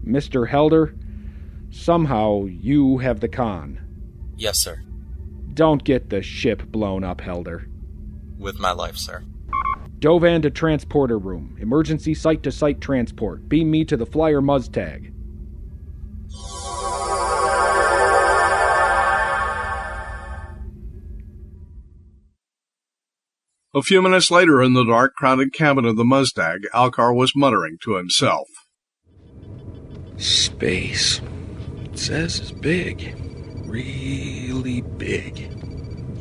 Mr. 0.06 0.48
Helder, 0.48 0.94
somehow 1.70 2.44
you 2.44 2.98
have 2.98 3.20
the 3.20 3.28
con. 3.28 3.80
Yes, 4.36 4.58
sir. 4.58 4.82
Don't 5.54 5.84
get 5.84 6.10
the 6.10 6.20
ship 6.20 6.64
blown 6.66 7.04
up, 7.04 7.20
Helder. 7.20 7.68
With 8.38 8.58
my 8.58 8.72
life, 8.72 8.96
sir. 8.98 9.22
Dovan 10.00 10.42
to 10.42 10.50
transporter 10.50 11.18
room. 11.18 11.56
Emergency 11.58 12.12
site 12.12 12.42
to 12.42 12.52
site 12.52 12.82
transport. 12.82 13.48
Beam 13.48 13.70
me 13.70 13.84
to 13.86 13.96
the 13.96 14.04
flyer 14.04 14.42
Muztag. 14.42 15.13
A 23.76 23.82
few 23.82 24.00
minutes 24.00 24.30
later, 24.30 24.62
in 24.62 24.74
the 24.74 24.84
dark, 24.84 25.16
crowded 25.16 25.52
cabin 25.52 25.84
of 25.84 25.96
the 25.96 26.04
Muztag, 26.04 26.60
Alcar 26.72 27.12
was 27.12 27.34
muttering 27.34 27.76
to 27.82 27.96
himself. 27.96 28.46
Space. 30.16 31.20
It 31.82 31.98
says 31.98 32.38
it's 32.38 32.52
big. 32.52 33.16
Really 33.66 34.82
big. 34.82 35.50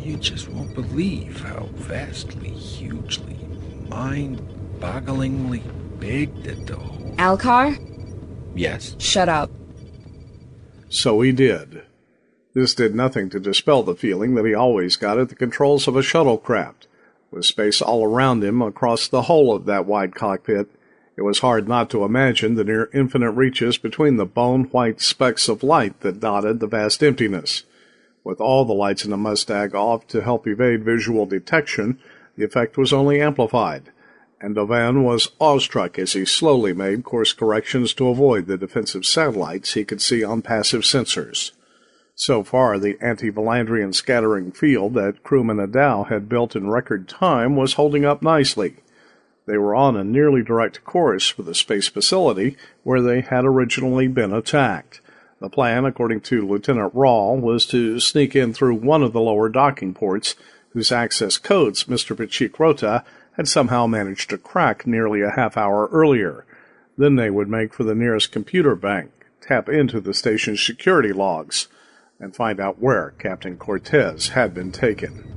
You 0.03 0.17
just 0.17 0.49
won't 0.49 0.73
believe 0.73 1.41
how 1.41 1.69
vastly, 1.73 2.49
hugely, 2.49 3.37
mind 3.87 4.41
bogglingly 4.79 5.61
big 5.99 6.33
that 6.43 6.65
the 6.65 6.75
whole. 6.75 7.15
Alcar? 7.19 7.77
Yes. 8.55 8.95
Shut 8.97 9.29
up. 9.29 9.51
So 10.89 11.21
he 11.21 11.31
did. 11.31 11.83
This 12.55 12.73
did 12.73 12.95
nothing 12.95 13.29
to 13.29 13.39
dispel 13.39 13.83
the 13.83 13.95
feeling 13.95 14.33
that 14.33 14.45
he 14.45 14.55
always 14.55 14.95
got 14.95 15.19
at 15.19 15.29
the 15.29 15.35
controls 15.35 15.87
of 15.87 15.95
a 15.95 16.01
shuttlecraft. 16.01 16.87
With 17.33 17.45
space 17.45 17.81
all 17.81 18.05
around 18.05 18.43
him 18.43 18.61
across 18.61 19.07
the 19.07 19.23
whole 19.23 19.55
of 19.55 19.65
that 19.65 19.87
wide 19.87 20.13
cockpit, 20.13 20.69
it 21.17 21.23
was 21.23 21.39
hard 21.39 21.67
not 21.67 21.89
to 21.89 22.03
imagine 22.03 22.53
the 22.53 22.63
near 22.63 22.91
infinite 22.93 23.31
reaches 23.31 23.79
between 23.79 24.17
the 24.17 24.25
bone 24.27 24.65
white 24.65 25.01
specks 25.01 25.49
of 25.49 25.63
light 25.63 25.99
that 26.01 26.19
dotted 26.19 26.59
the 26.59 26.67
vast 26.67 27.01
emptiness. 27.01 27.63
With 28.23 28.39
all 28.39 28.65
the 28.65 28.73
lights 28.73 29.03
in 29.03 29.09
the 29.09 29.17
Muztag 29.17 29.73
off 29.73 30.05
to 30.09 30.21
help 30.21 30.45
evade 30.45 30.83
visual 30.83 31.25
detection, 31.25 31.97
the 32.37 32.45
effect 32.45 32.77
was 32.77 32.93
only 32.93 33.19
amplified, 33.19 33.89
and 34.39 34.53
Dovan 34.53 35.03
was 35.03 35.31
awestruck 35.39 35.97
as 35.97 36.13
he 36.13 36.25
slowly 36.25 36.71
made 36.71 37.03
course 37.03 37.33
corrections 37.33 37.95
to 37.95 38.09
avoid 38.09 38.45
the 38.45 38.59
defensive 38.59 39.07
satellites 39.07 39.73
he 39.73 39.83
could 39.83 40.03
see 40.03 40.23
on 40.23 40.43
passive 40.43 40.81
sensors. 40.81 41.51
So 42.25 42.41
far, 42.41 42.79
the 42.79 42.97
anti-Valandrian 43.01 43.93
scattering 43.93 44.53
field 44.53 44.93
that 44.93 45.23
crewman 45.23 45.59
Adow 45.59 46.05
had 46.05 46.29
built 46.29 46.55
in 46.55 46.69
record 46.69 47.09
time 47.09 47.57
was 47.57 47.73
holding 47.73 48.05
up 48.05 48.21
nicely. 48.21 48.75
They 49.45 49.57
were 49.57 49.75
on 49.75 49.97
a 49.97 50.05
nearly 50.05 50.41
direct 50.41 50.85
course 50.85 51.27
for 51.27 51.43
the 51.43 51.53
space 51.53 51.89
facility 51.89 52.55
where 52.83 53.01
they 53.01 53.19
had 53.19 53.43
originally 53.43 54.07
been 54.07 54.31
attacked. 54.31 55.01
The 55.41 55.49
plan, 55.49 55.83
according 55.83 56.21
to 56.21 56.47
Lieutenant 56.47 56.95
Rawl, 56.95 57.41
was 57.41 57.65
to 57.65 57.99
sneak 57.99 58.37
in 58.37 58.53
through 58.53 58.75
one 58.75 59.03
of 59.03 59.11
the 59.11 59.19
lower 59.19 59.49
docking 59.49 59.93
ports, 59.93 60.37
whose 60.69 60.93
access 60.93 61.37
codes 61.37 61.83
Mr. 61.83 62.15
Pachik 62.15 62.57
Rota 62.57 63.03
had 63.35 63.49
somehow 63.49 63.85
managed 63.85 64.29
to 64.29 64.37
crack 64.37 64.87
nearly 64.87 65.19
a 65.19 65.31
half 65.31 65.57
hour 65.57 65.89
earlier. 65.91 66.45
Then 66.97 67.17
they 67.17 67.29
would 67.29 67.49
make 67.49 67.73
for 67.73 67.83
the 67.83 67.93
nearest 67.93 68.31
computer 68.31 68.75
bank, 68.75 69.11
tap 69.41 69.67
into 69.67 69.99
the 69.99 70.13
station's 70.13 70.65
security 70.65 71.11
logs, 71.11 71.67
and 72.23 72.35
find 72.35 72.59
out 72.59 72.79
where 72.79 73.11
Captain 73.19 73.57
Cortez 73.57 74.29
had 74.29 74.53
been 74.53 74.71
taken. 74.71 75.29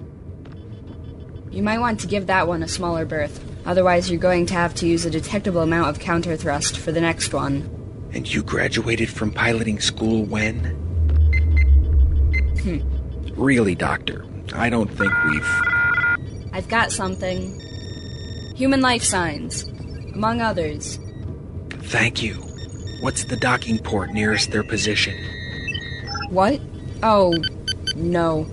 You 1.50 1.62
might 1.62 1.80
want 1.80 2.00
to 2.00 2.06
give 2.06 2.28
that 2.28 2.46
one 2.46 2.62
a 2.62 2.68
smaller 2.68 3.04
berth. 3.04 3.42
Otherwise, 3.66 4.10
you're 4.10 4.20
going 4.20 4.46
to 4.46 4.54
have 4.54 4.74
to 4.76 4.86
use 4.86 5.04
a 5.04 5.10
detectable 5.10 5.62
amount 5.62 5.88
of 5.88 5.98
counter 5.98 6.36
thrust 6.36 6.78
for 6.78 6.92
the 6.92 7.00
next 7.00 7.34
one. 7.34 8.08
And 8.12 8.32
you 8.32 8.42
graduated 8.42 9.10
from 9.10 9.32
piloting 9.32 9.80
school 9.80 10.24
when? 10.24 10.58
Hmm. 12.62 13.32
Really, 13.34 13.74
Doctor, 13.74 14.24
I 14.54 14.70
don't 14.70 14.88
think 14.88 15.12
we've. 15.24 15.60
I've 16.52 16.68
got 16.68 16.92
something. 16.92 17.60
Human 18.54 18.80
life 18.80 19.02
signs, 19.02 19.64
among 20.14 20.40
others. 20.40 20.98
Thank 21.70 22.22
you. 22.22 22.34
What's 23.00 23.24
the 23.24 23.36
docking 23.36 23.78
port 23.78 24.10
nearest 24.10 24.52
their 24.52 24.62
position? 24.62 25.16
What? 26.30 26.60
Oh, 27.02 27.34
no. 27.94 28.46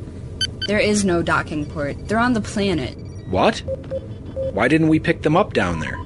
There 0.68 0.80
is 0.80 1.04
no 1.04 1.22
docking 1.22 1.66
port. 1.66 2.08
They're 2.08 2.20
on 2.20 2.34
the 2.34 2.42
planet. 2.42 2.98
What? 3.30 3.60
Why 4.54 4.68
didn't 4.68 4.90
we 4.90 5.00
pick 5.00 5.24
them 5.24 5.36
up 5.36 5.54
down 5.54 5.80
there? 5.80 5.98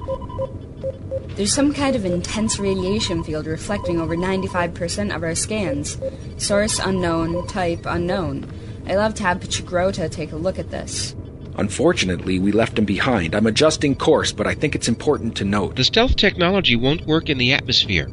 There's 1.36 1.52
some 1.52 1.72
kind 1.72 1.94
of 1.94 2.04
intense 2.04 2.58
radiation 2.58 3.22
field 3.22 3.46
reflecting 3.46 4.00
over 4.00 4.16
95% 4.16 5.14
of 5.14 5.22
our 5.22 5.36
scans. 5.36 5.96
Source 6.36 6.80
unknown, 6.80 7.46
type 7.46 7.86
unknown. 7.86 8.50
I 8.88 8.96
love 8.96 9.14
to 9.14 9.22
have 9.22 9.38
Pachigrota 9.38 10.10
take 10.10 10.32
a 10.32 10.36
look 10.36 10.58
at 10.58 10.70
this. 10.70 11.14
Unfortunately, 11.56 12.38
we 12.38 12.52
left 12.52 12.78
him 12.78 12.84
behind. 12.84 13.34
I'm 13.34 13.46
adjusting 13.46 13.94
course, 13.94 14.32
but 14.32 14.46
I 14.46 14.54
think 14.54 14.74
it's 14.74 14.88
important 14.88 15.36
to 15.36 15.44
note. 15.44 15.76
The 15.76 15.84
stealth 15.84 16.16
technology 16.16 16.74
won't 16.74 17.06
work 17.06 17.28
in 17.28 17.38
the 17.38 17.52
atmosphere. 17.52 18.08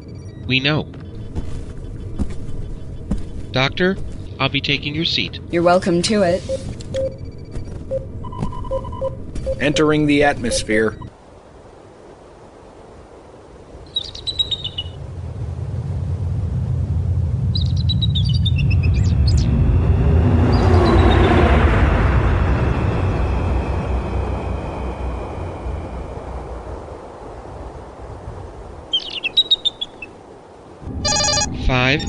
We 0.45 0.59
know. 0.59 0.83
Doctor, 3.51 3.97
I'll 4.39 4.49
be 4.49 4.61
taking 4.61 4.93
your 4.93 5.05
seat. 5.05 5.39
You're 5.49 5.63
welcome 5.63 6.01
to 6.03 6.21
it. 6.23 6.43
Entering 9.61 10.05
the 10.05 10.23
atmosphere. 10.23 10.97
Five. 31.65 32.03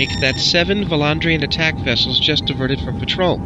Make 0.00 0.20
that 0.20 0.38
seven 0.38 0.86
Valandrian 0.86 1.42
attack 1.42 1.74
vessels 1.74 2.18
just 2.18 2.46
diverted 2.46 2.80
from 2.80 2.98
patrol. 2.98 3.36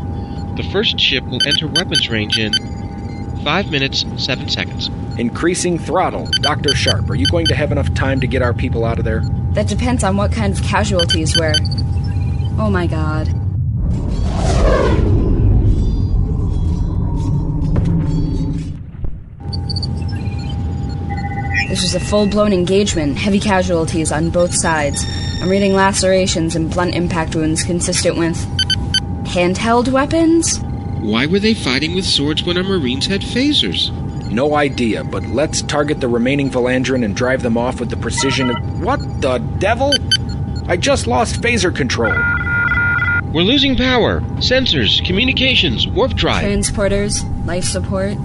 The 0.54 0.62
first 0.70 1.00
ship 1.00 1.24
will 1.24 1.44
enter 1.44 1.66
weapons 1.66 2.08
range 2.08 2.38
in 2.38 2.52
five 3.42 3.72
minutes, 3.72 4.04
seven 4.18 4.48
seconds. 4.48 4.86
Increasing 5.18 5.80
throttle. 5.80 6.28
Dr. 6.42 6.72
Sharp, 6.76 7.10
are 7.10 7.16
you 7.16 7.26
going 7.26 7.46
to 7.46 7.56
have 7.56 7.72
enough 7.72 7.92
time 7.94 8.20
to 8.20 8.28
get 8.28 8.40
our 8.40 8.54
people 8.54 8.84
out 8.84 9.00
of 9.00 9.04
there? 9.04 9.22
That 9.54 9.66
depends 9.66 10.04
on 10.04 10.16
what 10.16 10.30
kind 10.30 10.56
of 10.56 10.62
casualties 10.62 11.36
we're. 11.36 11.56
Oh 12.56 12.70
my 12.70 12.86
god. 12.86 13.26
This 21.68 21.82
was 21.82 21.96
a 21.96 22.00
full 22.00 22.28
blown 22.28 22.52
engagement, 22.52 23.16
heavy 23.16 23.40
casualties 23.40 24.12
on 24.12 24.30
both 24.30 24.54
sides. 24.54 25.04
I'm 25.44 25.50
reading 25.50 25.74
lacerations 25.74 26.56
and 26.56 26.70
blunt 26.70 26.94
impact 26.94 27.36
wounds 27.36 27.62
consistent 27.64 28.16
with. 28.16 28.34
handheld 29.26 29.88
weapons? 29.88 30.58
Why 31.02 31.26
were 31.26 31.38
they 31.38 31.52
fighting 31.52 31.94
with 31.94 32.06
swords 32.06 32.42
when 32.44 32.56
our 32.56 32.62
Marines 32.62 33.04
had 33.04 33.20
phasers? 33.20 33.92
No 34.30 34.54
idea, 34.54 35.04
but 35.04 35.22
let's 35.24 35.60
target 35.60 36.00
the 36.00 36.08
remaining 36.08 36.48
Valandrin 36.48 37.04
and 37.04 37.14
drive 37.14 37.42
them 37.42 37.58
off 37.58 37.78
with 37.78 37.90
the 37.90 37.96
precision 37.98 38.48
of. 38.48 38.80
What 38.80 39.00
the 39.20 39.36
devil? 39.58 39.92
I 40.66 40.78
just 40.78 41.06
lost 41.06 41.42
phaser 41.42 41.76
control. 41.76 42.14
We're 43.30 43.42
losing 43.42 43.76
power. 43.76 44.22
Sensors, 44.40 45.04
communications, 45.04 45.86
warp 45.86 46.14
drive. 46.14 46.44
Transporters, 46.44 47.22
life 47.44 47.64
support. 47.64 48.16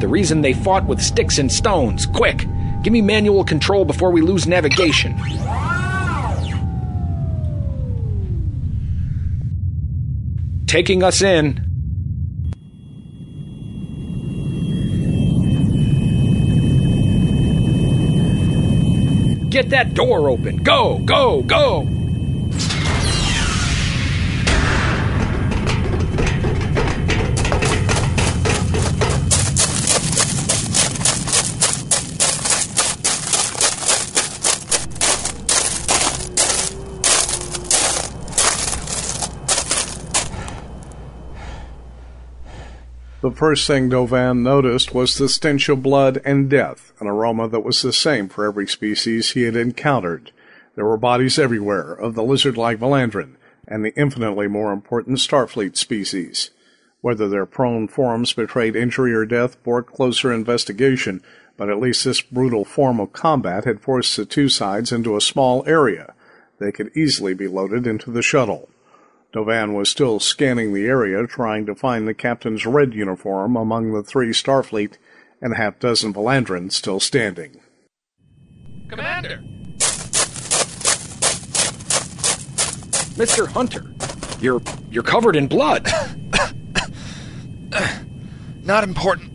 The 0.00 0.08
reason 0.08 0.40
they 0.40 0.54
fought 0.54 0.86
with 0.86 1.02
sticks 1.02 1.36
and 1.36 1.52
stones. 1.52 2.06
Quick! 2.06 2.48
Give 2.80 2.92
me 2.94 3.02
manual 3.02 3.44
control 3.44 3.84
before 3.84 4.10
we 4.10 4.22
lose 4.22 4.46
navigation. 4.46 5.14
Taking 10.68 11.02
us 11.02 11.22
in. 11.22 11.64
Get 19.48 19.70
that 19.70 19.94
door 19.94 20.28
open. 20.28 20.58
Go, 20.58 20.98
go, 20.98 21.40
go! 21.40 21.97
First 43.38 43.68
thing 43.68 43.88
Dovan 43.88 44.42
noticed 44.42 44.92
was 44.92 45.16
the 45.16 45.28
stench 45.28 45.68
of 45.68 45.80
blood 45.80 46.20
and 46.24 46.50
death, 46.50 46.92
an 46.98 47.06
aroma 47.06 47.46
that 47.46 47.60
was 47.60 47.80
the 47.82 47.92
same 47.92 48.28
for 48.28 48.44
every 48.44 48.66
species 48.66 49.30
he 49.30 49.42
had 49.42 49.54
encountered. 49.54 50.32
There 50.74 50.84
were 50.84 50.96
bodies 50.96 51.38
everywhere 51.38 51.92
of 51.92 52.16
the 52.16 52.24
lizard-like 52.24 52.80
Valandrin 52.80 53.36
and 53.68 53.84
the 53.84 53.94
infinitely 53.94 54.48
more 54.48 54.72
important 54.72 55.18
Starfleet 55.18 55.76
species. 55.76 56.50
Whether 57.00 57.28
their 57.28 57.46
prone 57.46 57.86
forms 57.86 58.32
betrayed 58.32 58.74
injury 58.74 59.14
or 59.14 59.24
death 59.24 59.62
bore 59.62 59.84
closer 59.84 60.32
investigation, 60.32 61.22
but 61.56 61.68
at 61.68 61.78
least 61.78 62.04
this 62.04 62.20
brutal 62.20 62.64
form 62.64 62.98
of 62.98 63.12
combat 63.12 63.66
had 63.66 63.80
forced 63.80 64.16
the 64.16 64.24
two 64.24 64.48
sides 64.48 64.90
into 64.90 65.16
a 65.16 65.20
small 65.20 65.62
area. 65.64 66.12
They 66.58 66.72
could 66.72 66.90
easily 66.96 67.34
be 67.34 67.46
loaded 67.46 67.86
into 67.86 68.10
the 68.10 68.22
shuttle. 68.22 68.68
Dovan 69.32 69.74
was 69.74 69.90
still 69.90 70.20
scanning 70.20 70.72
the 70.72 70.86
area, 70.86 71.26
trying 71.26 71.66
to 71.66 71.74
find 71.74 72.08
the 72.08 72.14
captain's 72.14 72.64
red 72.64 72.94
uniform 72.94 73.56
among 73.56 73.92
the 73.92 74.02
three 74.02 74.30
Starfleet 74.30 74.94
and 75.42 75.52
a 75.52 75.56
half 75.56 75.78
dozen 75.78 76.14
Valandrins 76.14 76.72
still 76.72 76.98
standing. 76.98 77.60
Commander! 78.88 79.42
Mr. 83.18 83.46
Hunter, 83.48 83.84
you're 84.40 84.62
you're 84.90 85.02
covered 85.02 85.36
in 85.36 85.46
blood. 85.46 85.86
Not 88.62 88.84
important. 88.84 89.32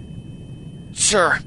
Sir. 0.95 1.39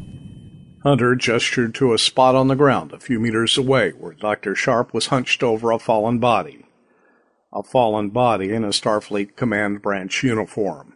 Hunter 0.82 1.16
gestured 1.16 1.74
to 1.76 1.92
a 1.92 1.98
spot 1.98 2.36
on 2.36 2.46
the 2.46 2.54
ground 2.54 2.92
a 2.92 3.00
few 3.00 3.18
meters 3.18 3.58
away 3.58 3.90
where 3.90 4.12
Dr. 4.12 4.54
Sharp 4.54 4.94
was 4.94 5.06
hunched 5.06 5.42
over 5.42 5.72
a 5.72 5.78
fallen 5.80 6.18
body 6.20 6.65
a 7.56 7.62
fallen 7.62 8.10
body 8.10 8.52
in 8.52 8.64
a 8.64 8.68
Starfleet 8.68 9.34
Command 9.34 9.80
Branch 9.80 10.22
uniform. 10.22 10.94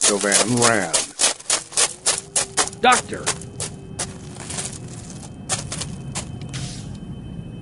Dovan 0.00 0.56
ran. 0.56 0.92
Doctor! 2.80 3.24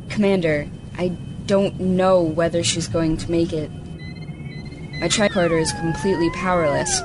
Commander, 0.08 0.66
I 0.96 1.08
don't 1.44 1.78
know 1.78 2.22
whether 2.22 2.64
she's 2.64 2.88
going 2.88 3.18
to 3.18 3.30
make 3.30 3.52
it. 3.52 3.70
My 5.00 5.08
tricorder 5.08 5.60
is 5.60 5.72
completely 5.72 6.30
powerless. 6.30 7.02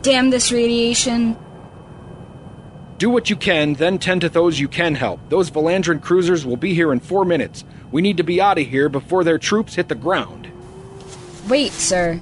Damn 0.00 0.30
this 0.30 0.50
radiation! 0.50 1.36
Do 2.96 3.10
what 3.10 3.28
you 3.28 3.36
can, 3.36 3.74
then 3.74 3.98
tend 3.98 4.22
to 4.22 4.30
those 4.30 4.60
you 4.60 4.68
can 4.68 4.94
help. 4.94 5.20
Those 5.28 5.50
Valandrin 5.50 6.00
cruisers 6.00 6.46
will 6.46 6.56
be 6.56 6.72
here 6.72 6.90
in 6.90 7.00
four 7.00 7.26
minutes. 7.26 7.64
We 7.92 8.02
need 8.02 8.18
to 8.18 8.22
be 8.22 8.40
out 8.40 8.58
of 8.58 8.66
here 8.66 8.88
before 8.88 9.24
their 9.24 9.38
troops 9.38 9.74
hit 9.74 9.88
the 9.88 9.94
ground. 9.94 10.50
Wait, 11.48 11.72
sir. 11.72 12.20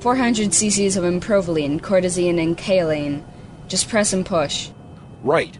400 0.00 0.50
cc's 0.50 0.96
of 0.96 1.02
inaprovaline, 1.02 1.80
cortisine, 1.80 2.40
and 2.40 2.56
kaolin. 2.56 3.24
Just 3.66 3.88
press 3.88 4.12
and 4.12 4.24
push. 4.24 4.70
Right. 5.22 5.58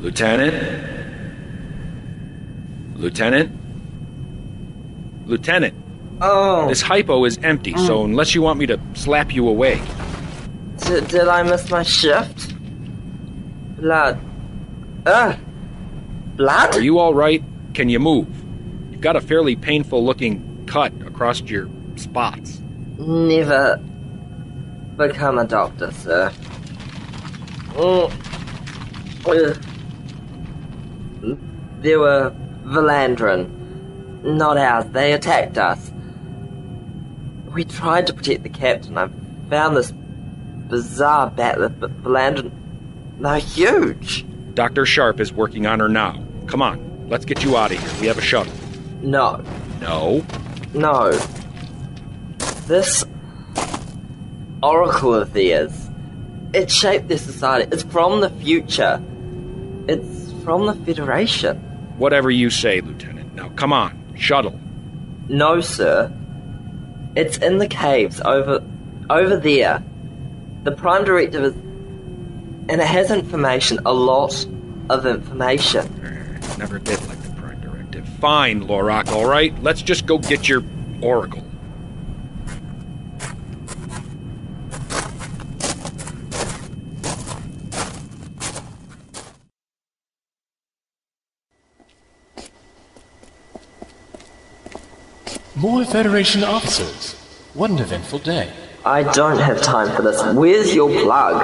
Lieutenant? 0.00 0.54
Lieutenant? 2.96 2.96
Lieutenant? 2.96 3.63
Oh. 6.20 6.68
This 6.68 6.80
hypo 6.82 7.24
is 7.24 7.38
empty, 7.42 7.76
so 7.76 8.04
unless 8.04 8.34
you 8.34 8.42
want 8.42 8.58
me 8.58 8.66
to 8.66 8.80
slap 8.94 9.34
you 9.34 9.48
awake. 9.48 9.82
D- 10.86 11.00
did 11.00 11.28
I 11.28 11.42
miss 11.42 11.70
my 11.70 11.82
shift? 11.82 12.54
Blood. 13.78 14.20
Ugh. 15.06 15.36
Blood? 16.36 16.74
Are 16.74 16.80
you 16.80 16.98
alright? 17.00 17.42
Can 17.74 17.88
you 17.88 17.98
move? 17.98 18.28
You've 18.90 19.00
got 19.00 19.16
a 19.16 19.20
fairly 19.20 19.56
painful 19.56 20.04
looking 20.04 20.64
cut 20.66 20.92
across 21.06 21.40
your 21.42 21.68
spots. 21.96 22.60
Never 22.98 23.82
become 24.96 25.38
a 25.38 25.44
doctor, 25.44 25.90
sir. 25.92 26.32
Mm. 27.74 28.12
Ugh. 29.26 29.58
They 31.80 31.96
were 31.96 32.34
Valandrin. 32.64 33.50
Not 34.24 34.56
ours. 34.56 34.86
They 34.86 35.12
attacked 35.12 35.58
us. 35.58 35.92
We 37.52 37.64
tried 37.64 38.06
to 38.08 38.14
protect 38.14 38.42
the 38.42 38.48
captain. 38.48 38.98
I 38.98 39.08
found 39.48 39.76
this 39.76 39.92
bizarre 39.92 41.30
bat'leth, 41.30 41.78
but 41.78 42.02
Valandrin. 42.02 42.50
They're 43.20 43.38
huge. 43.38 44.24
Dr. 44.54 44.86
Sharp 44.86 45.20
is 45.20 45.32
working 45.32 45.66
on 45.66 45.78
her 45.80 45.88
now. 45.88 46.24
Come 46.46 46.62
on, 46.62 47.08
let's 47.08 47.24
get 47.24 47.44
you 47.44 47.56
out 47.56 47.70
of 47.70 47.78
here. 47.78 48.00
We 48.00 48.06
have 48.08 48.18
a 48.18 48.22
shuttle. 48.22 48.52
No. 49.02 49.44
No? 49.80 50.24
No. 50.72 51.12
This 52.66 53.04
oracle 54.62 55.14
of 55.14 55.32
theirs. 55.32 55.90
It 56.54 56.70
shaped 56.70 57.08
their 57.08 57.18
society. 57.18 57.68
It's 57.72 57.82
from 57.82 58.20
the 58.20 58.30
future. 58.30 59.02
It's 59.88 60.32
from 60.44 60.66
the 60.66 60.74
Federation. 60.84 61.58
Whatever 61.98 62.30
you 62.30 62.48
say, 62.50 62.80
Lieutenant. 62.80 63.34
Now 63.34 63.50
come 63.50 63.72
on, 63.72 64.03
shuttle. 64.16 64.58
No, 65.28 65.60
sir. 65.60 66.12
It's 67.16 67.38
in 67.38 67.58
the 67.58 67.68
caves 67.68 68.20
over 68.20 68.62
over 69.10 69.36
there. 69.36 69.82
The 70.64 70.72
Prime 70.72 71.04
Directive 71.04 71.44
is 71.44 71.54
and 72.68 72.80
it 72.80 72.86
has 72.86 73.10
information, 73.10 73.78
a 73.84 73.92
lot 73.92 74.46
of 74.88 75.04
information. 75.06 75.86
Never 76.58 76.78
did 76.78 77.06
like 77.06 77.20
the 77.22 77.32
Prime 77.32 77.60
Directive. 77.60 78.08
Fine, 78.20 78.64
Lorak, 78.64 79.08
alright? 79.08 79.60
Let's 79.62 79.82
just 79.82 80.06
go 80.06 80.18
get 80.18 80.48
your 80.48 80.64
oracle. 81.02 81.43
More 95.64 95.82
Federation 95.86 96.44
officers. 96.44 97.14
What 97.54 97.70
an 97.70 97.78
eventful 97.78 98.18
day. 98.18 98.52
I 98.84 99.02
don't 99.14 99.38
have 99.38 99.62
time 99.62 99.96
for 99.96 100.02
this. 100.02 100.22
Where's 100.34 100.74
your 100.74 100.90
plug? 100.90 101.36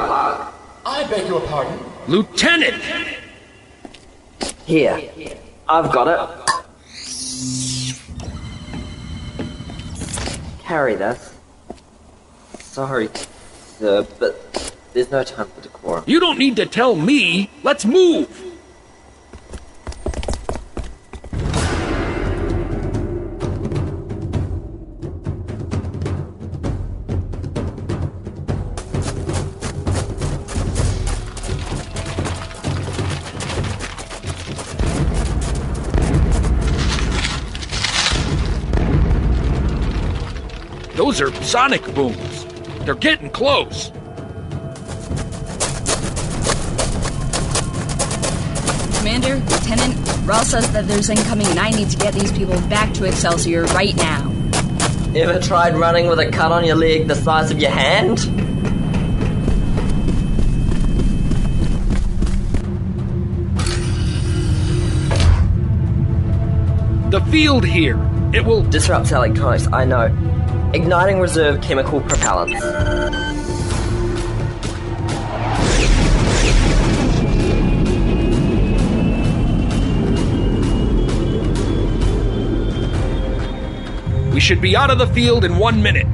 I 0.85 1.07
beg 1.09 1.27
your 1.27 1.41
pardon? 1.41 1.79
Lieutenant! 2.07 2.83
Here. 4.67 5.11
I've 5.67 5.91
got 5.91 6.07
it. 6.07 6.21
Carry 10.65 10.97
this. 10.97 11.35
Sorry, 12.59 13.09
sir, 13.79 14.07
but 14.19 14.77
there's 14.93 15.11
no 15.11 15.25
time 15.25 15.47
for 15.47 15.63
decorum. 15.63 16.05
You 16.07 16.21
don't 16.21 16.39
need 16.39 16.57
to 16.57 16.67
tell 16.67 16.95
me. 16.95 17.49
Let's 17.63 17.87
move. 17.87 18.29
Sonic 41.51 41.83
booms. 41.97 42.47
They're 42.85 42.95
getting 42.95 43.29
close. 43.29 43.91
Commander, 48.99 49.35
Lieutenant, 49.35 49.97
Rawl 50.29 50.45
says 50.45 50.71
that 50.73 50.87
there's 50.87 51.11
incoming 51.11 51.49
and 51.49 51.59
I 51.59 51.71
need 51.71 51.91
to 51.91 51.97
get 51.97 52.15
these 52.15 52.31
people 52.31 52.55
back 52.69 52.95
to 52.95 53.05
Excelsior 53.05 53.65
right 53.75 53.97
now. 53.97 54.33
Ever 55.17 55.41
tried 55.41 55.75
running 55.75 56.07
with 56.07 56.21
a 56.21 56.31
cut 56.31 56.53
on 56.53 56.65
your 56.65 56.77
leg 56.77 57.09
the 57.09 57.17
size 57.17 57.51
of 57.51 57.59
your 57.59 57.73
hand? 57.73 58.19
The 67.11 67.21
field 67.33 67.65
here. 67.65 67.99
It 68.33 68.45
will 68.45 68.63
disrupt 68.63 69.11
electronics, 69.11 69.67
I 69.73 69.85
know. 69.85 70.30
Igniting 70.73 71.19
reserve 71.19 71.61
chemical 71.61 72.01
propellants. 72.01 72.61
We 84.33 84.39
should 84.39 84.61
be 84.61 84.77
out 84.77 84.91
of 84.91 84.99
the 84.99 85.09
field 85.09 85.45
in 85.45 85.59
one 85.59 85.83
minute. 85.83 86.07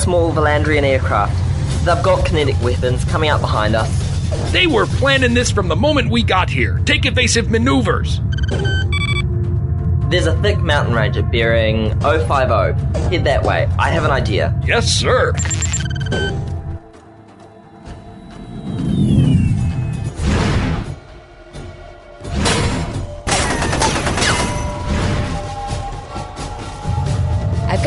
Small 0.00 0.32
Valandrian 0.32 0.82
aircraft. 0.82 1.36
They've 1.84 2.02
got 2.02 2.26
kinetic 2.26 2.60
weapons 2.62 3.04
coming 3.04 3.28
out 3.28 3.40
behind 3.40 3.76
us. 3.76 3.90
They 4.52 4.66
were 4.66 4.86
planning 4.86 5.34
this 5.34 5.50
from 5.50 5.68
the 5.68 5.76
moment 5.76 6.10
we 6.10 6.22
got 6.22 6.48
here. 6.48 6.80
Take 6.84 7.04
evasive 7.04 7.50
maneuvers. 7.50 8.20
There's 10.10 10.26
a 10.26 10.36
thick 10.42 10.58
mountain 10.58 10.94
range 10.94 11.16
at 11.16 11.30
bearing 11.30 11.90
050. 12.00 12.26
Head 13.10 13.24
that 13.24 13.42
way. 13.44 13.68
I 13.78 13.90
have 13.90 14.04
an 14.04 14.10
idea. 14.10 14.58
Yes, 14.66 14.88
sir. 14.88 15.32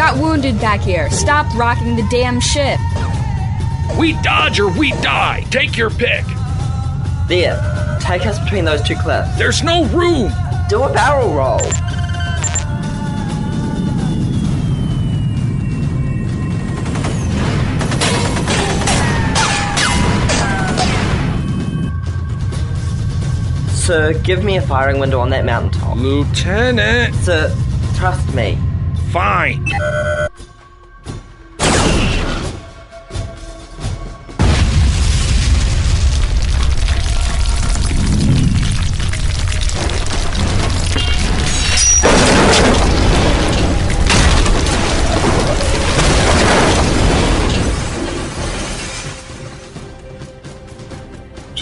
Got 0.06 0.22
wounded 0.22 0.60
back 0.60 0.82
here. 0.82 1.10
Stop 1.12 1.46
rocking 1.56 1.96
the 1.96 2.06
damn 2.12 2.38
ship. 2.42 2.78
We 3.98 4.22
dodge 4.22 4.60
or 4.60 4.68
we 4.68 4.92
die. 5.02 5.46
Take 5.50 5.78
your 5.78 5.90
pick. 5.90 6.26
There. 7.30 7.58
Take 8.02 8.26
us 8.26 8.38
between 8.40 8.66
those 8.66 8.82
two 8.82 8.98
cliffs. 8.98 9.38
There's 9.38 9.64
no 9.64 9.86
room. 9.86 10.30
Do 10.68 10.84
a 10.84 10.92
barrel 10.92 11.34
roll. 11.34 11.62
Sir, 23.74 24.20
give 24.22 24.44
me 24.44 24.58
a 24.58 24.62
firing 24.62 25.00
window 25.00 25.22
on 25.22 25.30
that 25.30 25.46
mountaintop. 25.46 25.96
Lieutenant! 25.96 27.16
Sir, 27.16 27.56
trust 27.96 28.34
me. 28.36 28.58
Fine. 29.14 29.64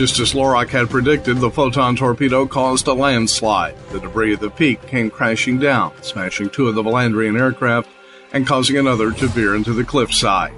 Just 0.01 0.17
as 0.17 0.33
Lorak 0.33 0.69
had 0.69 0.89
predicted, 0.89 1.37
the 1.37 1.51
photon 1.51 1.95
torpedo 1.95 2.47
caused 2.47 2.87
a 2.87 2.93
landslide. 2.93 3.75
The 3.91 3.99
debris 3.99 4.33
at 4.33 4.39
the 4.39 4.49
peak 4.49 4.87
came 4.87 5.11
crashing 5.11 5.59
down, 5.59 5.93
smashing 6.01 6.49
two 6.49 6.67
of 6.67 6.73
the 6.73 6.81
Valandrian 6.81 7.39
aircraft 7.39 7.87
and 8.33 8.47
causing 8.47 8.77
another 8.77 9.11
to 9.11 9.27
veer 9.27 9.53
into 9.53 9.73
the 9.73 9.83
cliffside. 9.83 10.53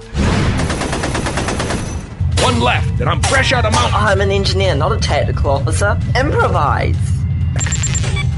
One 2.41 2.62
left, 2.62 3.02
and 3.02 3.10
I'm 3.10 3.22
fresh 3.24 3.52
out 3.52 3.66
of 3.66 3.74
mountain. 3.74 3.96
I'm 3.96 4.22
an 4.22 4.32
engineer, 4.32 4.76
not 4.76 4.94
a 4.94 4.98
tactical 4.98 5.52
officer. 5.52 6.00
Improvise! 6.16 6.96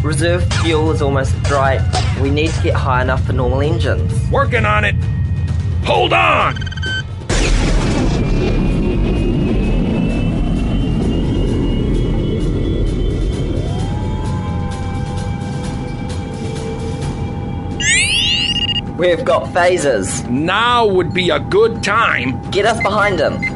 Reserve 0.03 0.51
fuel 0.63 0.89
is 0.89 1.03
almost 1.03 1.39
dry. 1.43 1.77
We 2.19 2.31
need 2.31 2.49
to 2.49 2.63
get 2.63 2.73
high 2.73 3.03
enough 3.03 3.23
for 3.25 3.33
normal 3.33 3.61
engines. 3.61 4.11
Working 4.31 4.65
on 4.65 4.83
it. 4.83 4.95
Hold 5.83 6.13
on! 6.13 6.74
We've 18.97 19.25
got 19.25 19.43
phasers. 19.53 20.25
Now 20.29 20.85
would 20.85 21.13
be 21.13 21.29
a 21.29 21.39
good 21.39 21.83
time. 21.83 22.41
Get 22.51 22.65
us 22.65 22.81
behind 22.81 23.19
him. 23.19 23.54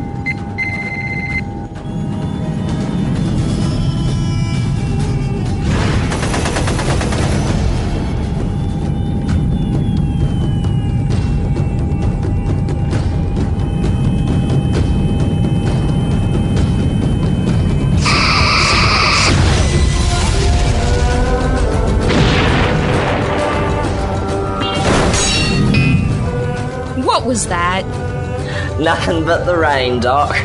Nothing 29.10 29.26
but 29.26 29.44
the 29.44 29.58
rain, 29.58 30.00
Doc. 30.00 30.36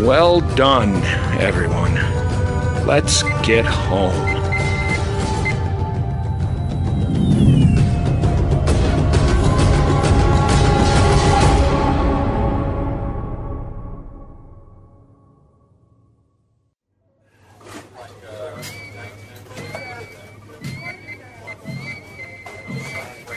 Well 0.00 0.40
done, 0.56 0.96
everyone. 1.40 1.94
Let's 2.84 3.22
get 3.46 3.64
home. 3.64 4.41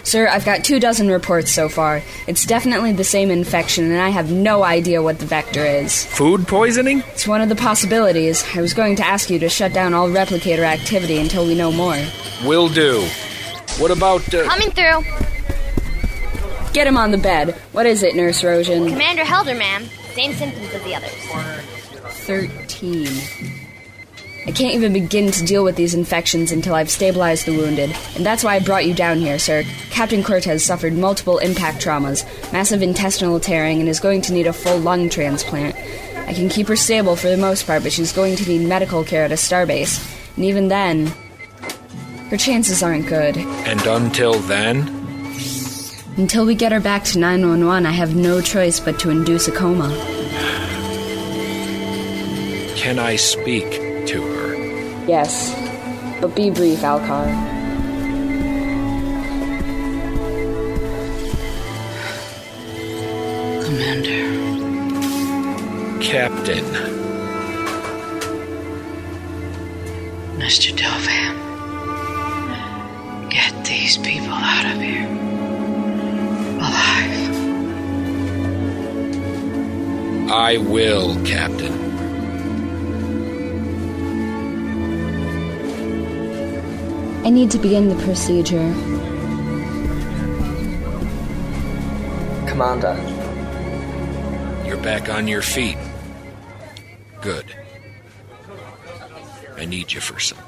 Sir, 0.06 0.28
I've 0.28 0.46
got 0.46 0.64
two 0.64 0.80
dozen 0.80 1.10
reports 1.10 1.52
so 1.52 1.68
far. 1.68 2.04
It's 2.28 2.46
definitely 2.46 2.92
the 2.92 3.04
same 3.04 3.32
infection, 3.32 3.86
and 3.86 4.00
I 4.00 4.10
have 4.10 4.32
no 4.32 4.64
idea 4.64 5.02
what 5.02 5.18
the 5.18 5.26
vector 5.26 5.66
is. 5.66 6.06
Food 6.06 6.48
poisoning? 6.48 7.00
It's 7.14 7.28
one 7.28 7.42
of 7.42 7.50
the 7.50 7.56
possibilities. 7.56 8.46
I 8.56 8.62
was 8.62 8.76
going 8.76 8.98
to 8.98 9.06
ask 9.06 9.32
you 9.32 9.40
to 9.40 9.50
shut 9.50 9.74
down 9.74 9.96
all 9.96 10.08
replicator 10.08 10.60
activity 10.60 11.18
until 11.18 11.48
we 11.48 11.56
know 11.56 11.72
more. 11.72 11.98
Will 12.46 12.70
do. 12.70 13.02
What 13.80 13.90
about. 13.90 14.22
Uh... 14.32 14.44
Coming 14.44 14.70
through. 14.70 15.02
Get 16.72 16.86
him 16.86 16.98
on 16.98 17.10
the 17.10 17.18
bed. 17.18 17.56
What 17.72 17.88
is 17.88 18.04
it, 18.04 18.16
Nurse 18.16 18.44
Rojan? 18.44 18.88
Commander 18.88 19.24
Helder, 19.24 19.56
ma'am. 19.56 19.86
Same 20.14 20.34
symptoms 20.34 20.72
as 20.72 20.84
the 20.84 20.94
others. 20.94 21.12
13. 22.28 23.65
I 24.48 24.52
can't 24.52 24.76
even 24.76 24.94
begin 24.94 25.32
to 25.32 25.44
deal 25.44 25.64
with 25.64 25.76
these 25.76 25.96
infections 25.96 26.52
until 26.52 26.76
I've 26.76 26.92
stabilized 26.92 27.48
the 27.48 27.58
wounded, 27.58 27.96
and 28.16 28.24
that's 28.24 28.44
why 28.44 28.56
I 28.56 28.60
brought 28.60 28.86
you 28.86 28.94
down 28.94 29.18
here, 29.18 29.40
sir. 29.40 29.64
Captain 29.90 30.24
Cortez 30.24 30.64
suffered 30.64 30.94
multiple 30.94 31.40
impact 31.40 31.84
traumas, 31.84 32.24
massive 32.54 32.84
intestinal 32.84 33.40
tearing, 33.40 33.80
and 33.80 33.90
is 33.90 34.00
going 34.00 34.22
to 34.22 34.34
need 34.34 34.46
a 34.46 34.54
full 34.54 34.78
lung 34.78 35.10
transplant. 35.10 35.76
I 36.28 36.34
can 36.34 36.48
keep 36.48 36.68
her 36.68 36.76
stable 36.76 37.16
for 37.16 37.28
the 37.28 37.38
most 37.38 37.66
part, 37.66 37.82
but 37.82 37.92
she's 37.92 38.14
going 38.14 38.36
to 38.36 38.48
need 38.48 38.68
medical 38.68 39.04
care 39.04 39.24
at 39.24 39.32
a 39.32 39.36
starbase. 39.36 40.00
And 40.36 40.46
even 40.46 40.68
then, 40.68 41.08
her 42.30 42.38
chances 42.38 42.84
aren't 42.84 43.08
good. 43.08 43.38
And 43.38 43.82
until 43.88 44.34
then? 44.42 44.88
Until 46.18 46.46
we 46.46 46.54
get 46.54 46.72
her 46.72 46.80
back 46.80 47.04
to 47.06 47.20
911, 47.20 47.86
I 47.86 47.92
have 47.92 48.16
no 48.16 48.42
choice 48.42 48.80
but 48.80 49.00
to 49.00 49.10
induce 49.10 49.48
a 49.48 49.52
coma. 49.52 49.90
Can 52.76 53.00
I 53.00 53.16
speak? 53.16 53.85
Yes, 55.08 55.54
but 56.20 56.34
be 56.36 56.50
brief, 56.50 56.84
Alcar. 56.84 57.26
Commander. 63.64 64.26
Captain. 66.02 66.66
Mr. 70.40 70.76
Dovan. 70.76 71.36
Get 73.30 73.54
these 73.64 73.98
people 74.00 74.34
out 74.34 74.66
of 74.74 74.82
here. 74.82 75.08
Alive. 76.58 77.26
I 80.32 80.58
will, 80.58 81.16
Captain. 81.26 81.85
I 87.26 87.32
need 87.32 87.50
to 87.52 87.58
begin 87.58 87.90
the 87.90 87.96
procedure. 88.04 88.72
Commander. 92.48 92.96
You're 94.64 94.78
back 94.78 95.10
on 95.10 95.28
your 95.28 95.42
feet. 95.42 95.80
Good. 97.22 97.46
I 99.58 99.66
need 99.66 99.92
you 99.92 100.02
for 100.02 100.20
something. 100.20 100.46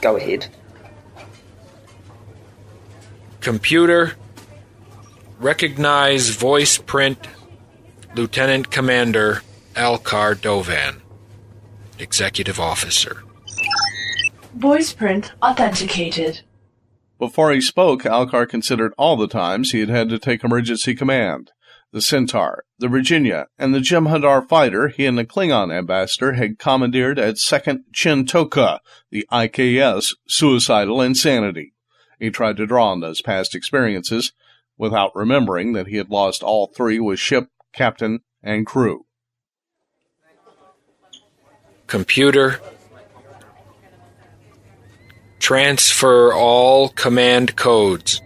Go 0.00 0.16
ahead. 0.16 0.46
Computer, 3.42 4.14
recognize 5.42 6.28
voice 6.28 6.78
print 6.78 7.18
Lieutenant 8.14 8.70
Commander 8.70 9.42
Alcar 9.74 10.40
Dovan, 10.40 11.02
Executive 11.98 12.60
Officer. 12.60 13.24
Voice 14.54 14.92
print 14.92 15.32
authenticated. 15.42 16.42
Before 17.18 17.50
he 17.52 17.60
spoke, 17.60 18.04
Alcar 18.04 18.48
considered 18.48 18.92
all 18.96 19.16
the 19.16 19.26
times 19.26 19.72
he 19.72 19.80
had 19.80 19.88
had 19.88 20.08
to 20.10 20.18
take 20.18 20.44
emergency 20.44 20.94
command. 20.94 21.50
The 21.90 22.00
Centaur, 22.00 22.64
the 22.78 22.88
Virginia, 22.88 23.48
and 23.58 23.74
the 23.74 23.80
Jem'Hadar 23.80 24.48
fighter 24.48 24.88
he 24.88 25.06
and 25.06 25.18
the 25.18 25.26
Klingon 25.26 25.76
ambassador 25.76 26.34
had 26.34 26.58
commandeered 26.58 27.18
at 27.18 27.34
2nd 27.34 27.80
Chintoka, 27.92 28.78
the 29.10 29.26
IKS 29.30 30.14
Suicidal 30.26 31.02
Insanity. 31.02 31.74
He 32.18 32.30
tried 32.30 32.56
to 32.58 32.66
draw 32.66 32.92
on 32.92 33.00
those 33.00 33.20
past 33.20 33.54
experiences, 33.54 34.32
without 34.76 35.14
remembering 35.14 35.72
that 35.74 35.86
he 35.86 35.96
had 35.96 36.10
lost 36.10 36.42
all 36.42 36.66
three 36.66 36.98
with 36.98 37.18
ship, 37.18 37.48
captain, 37.72 38.20
and 38.42 38.66
crew. 38.66 39.06
Computer, 41.86 42.60
transfer 45.38 46.32
all 46.32 46.88
command 46.88 47.56
codes 47.56 48.22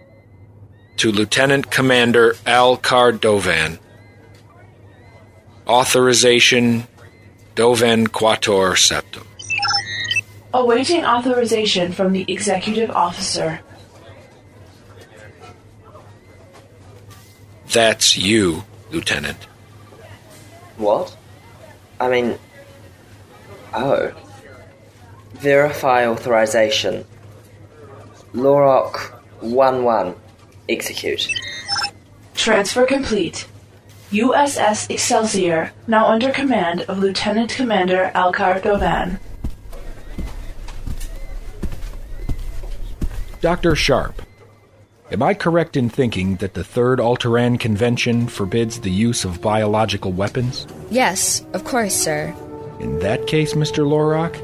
to 0.97 1.11
Lieutenant 1.11 1.69
Commander 1.69 2.35
Al 2.45 2.77
Dovan. 2.77 3.79
Authorization 5.67 6.87
Dovan 7.55 8.07
Quator 8.07 8.77
Septum. 8.77 9.27
Awaiting 10.53 11.03
authorization 11.03 11.91
from 11.91 12.13
the 12.13 12.25
executive 12.31 12.89
officer. 12.91 13.59
That's 17.71 18.17
you, 18.17 18.63
Lieutenant. 18.91 19.37
What? 20.77 21.15
I 21.99 22.09
mean. 22.09 22.39
Oh. 23.73 24.11
Verify 25.33 26.07
authorization. 26.07 27.05
Lorok 28.33 28.97
1 29.41 29.83
1. 29.83 30.15
Execute. 30.69 31.27
Transfer 32.35 32.85
complete. 32.85 33.47
USS 34.11 34.89
Excelsior, 34.89 35.73
now 35.85 36.07
under 36.07 36.31
command 36.31 36.81
of 36.83 36.99
Lieutenant 36.99 37.51
Commander 37.51 38.09
Alcar 38.15 38.61
Dovan. 38.63 39.19
Dr. 43.41 43.75
Sharp, 43.75 44.21
am 45.11 45.23
I 45.23 45.33
correct 45.33 45.77
in 45.77 45.89
thinking 45.89 46.35
that 46.37 46.53
the 46.53 46.63
Third 46.63 46.99
Alteran 46.99 47.59
Convention 47.59 48.27
forbids 48.27 48.79
the 48.79 48.91
use 48.91 49.25
of 49.25 49.41
biological 49.41 50.11
weapons? 50.11 50.67
Yes, 50.89 51.45
of 51.53 51.63
course, 51.63 51.95
sir. 51.95 52.35
In 52.79 52.99
that 52.99 53.27
case, 53.27 53.53
Mr. 53.53 53.85
Lorok, 53.85 54.35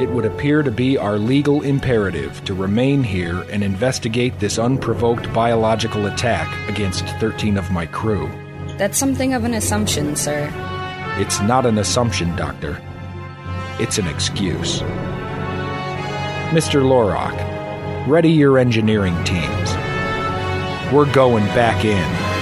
it 0.00 0.10
would 0.10 0.24
appear 0.24 0.62
to 0.62 0.72
be 0.72 0.98
our 0.98 1.18
legal 1.18 1.62
imperative 1.62 2.44
to 2.44 2.54
remain 2.54 3.04
here 3.04 3.42
and 3.50 3.62
investigate 3.62 4.38
this 4.40 4.58
unprovoked 4.58 5.32
biological 5.32 6.06
attack 6.06 6.48
against 6.68 7.06
13 7.20 7.56
of 7.56 7.70
my 7.70 7.86
crew. 7.86 8.28
That's 8.76 8.98
something 8.98 9.34
of 9.34 9.44
an 9.44 9.54
assumption, 9.54 10.16
sir. 10.16 10.50
It's 11.16 11.40
not 11.40 11.64
an 11.64 11.78
assumption, 11.78 12.34
Doctor. 12.34 12.80
It's 13.78 13.98
an 13.98 14.08
excuse. 14.08 14.80
Mr. 16.50 16.82
Lorok, 16.82 17.38
ready 18.06 18.30
your 18.30 18.58
engineering 18.58 19.14
teams. 19.24 19.74
We're 20.92 21.10
going 21.12 21.46
back 21.46 21.84
in. 21.84 22.33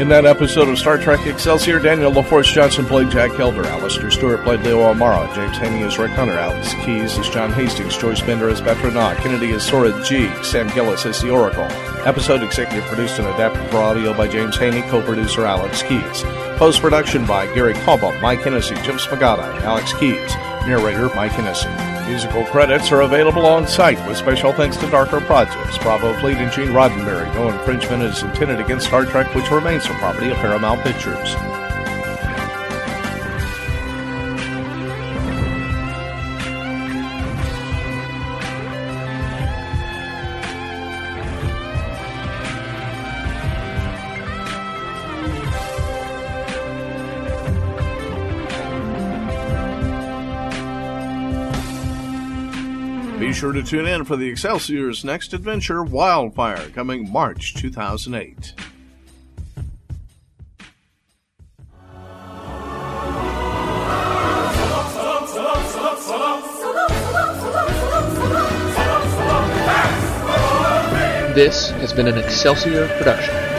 In 0.00 0.08
that 0.08 0.24
episode 0.24 0.66
of 0.70 0.78
Star 0.78 0.96
Trek 0.96 1.26
Excelsior, 1.26 1.78
Daniel 1.78 2.10
LaForce 2.10 2.50
Johnson 2.50 2.86
played 2.86 3.10
Jack 3.10 3.32
Helder, 3.32 3.66
Alistair 3.66 4.10
Stewart 4.10 4.42
played 4.44 4.60
Leo 4.60 4.90
Amaro, 4.90 5.32
James 5.34 5.58
Haney 5.58 5.82
as 5.82 5.98
Rick 5.98 6.12
Hunter, 6.12 6.38
Alex 6.38 6.72
Keys 6.86 7.18
as 7.18 7.28
John 7.28 7.52
Hastings, 7.52 7.98
Joyce 7.98 8.22
Bender 8.22 8.48
as 8.48 8.62
Betrana, 8.62 9.14
Kennedy 9.16 9.52
as 9.52 9.62
Sora 9.62 9.92
G, 10.02 10.30
Sam 10.42 10.68
Gillis 10.68 11.04
as 11.04 11.20
the 11.20 11.28
Oracle. 11.28 11.64
Episode 12.06 12.42
executive 12.42 12.86
produced 12.86 13.18
and 13.18 13.28
adapted 13.28 13.70
for 13.70 13.76
audio 13.76 14.14
by 14.14 14.26
James 14.26 14.56
Haney, 14.56 14.80
co-producer 14.88 15.44
Alex 15.44 15.82
Keys. 15.82 16.22
Post-production 16.56 17.26
by 17.26 17.52
Gary 17.52 17.74
Caldwell, 17.74 18.18
Mike 18.22 18.40
Hennessy, 18.40 18.76
Jim 18.76 18.96
Smagata, 18.96 19.60
Alex 19.60 19.92
Keys. 19.92 20.34
Narrator 20.66 21.14
Mike 21.14 21.32
Hennessy. 21.32 21.99
Musical 22.10 22.44
credits 22.46 22.90
are 22.90 23.02
available 23.02 23.46
on 23.46 23.68
site 23.68 24.04
with 24.08 24.16
special 24.16 24.52
thanks 24.52 24.76
to 24.76 24.90
Darker 24.90 25.20
Projects, 25.20 25.78
Bravo 25.78 26.12
Fleet, 26.18 26.38
and 26.38 26.50
Gene 26.50 26.70
Roddenberry. 26.70 27.32
No 27.34 27.50
infringement 27.50 28.02
is 28.02 28.20
intended 28.24 28.58
against 28.58 28.88
Star 28.88 29.04
Trek, 29.04 29.32
which 29.32 29.48
remains 29.52 29.86
the 29.86 29.94
property 29.94 30.28
of 30.28 30.36
Paramount 30.38 30.82
Pictures. 30.82 31.59
Sure 53.40 53.52
to 53.52 53.62
tune 53.62 53.86
in 53.86 54.04
for 54.04 54.16
the 54.16 54.28
Excelsior's 54.28 55.02
next 55.02 55.32
adventure, 55.32 55.82
Wildfire, 55.82 56.68
coming 56.74 57.10
March 57.10 57.54
2008. 57.54 58.52
This 71.34 71.70
has 71.70 71.94
been 71.94 72.08
an 72.08 72.18
Excelsior 72.18 72.88
production. 72.98 73.49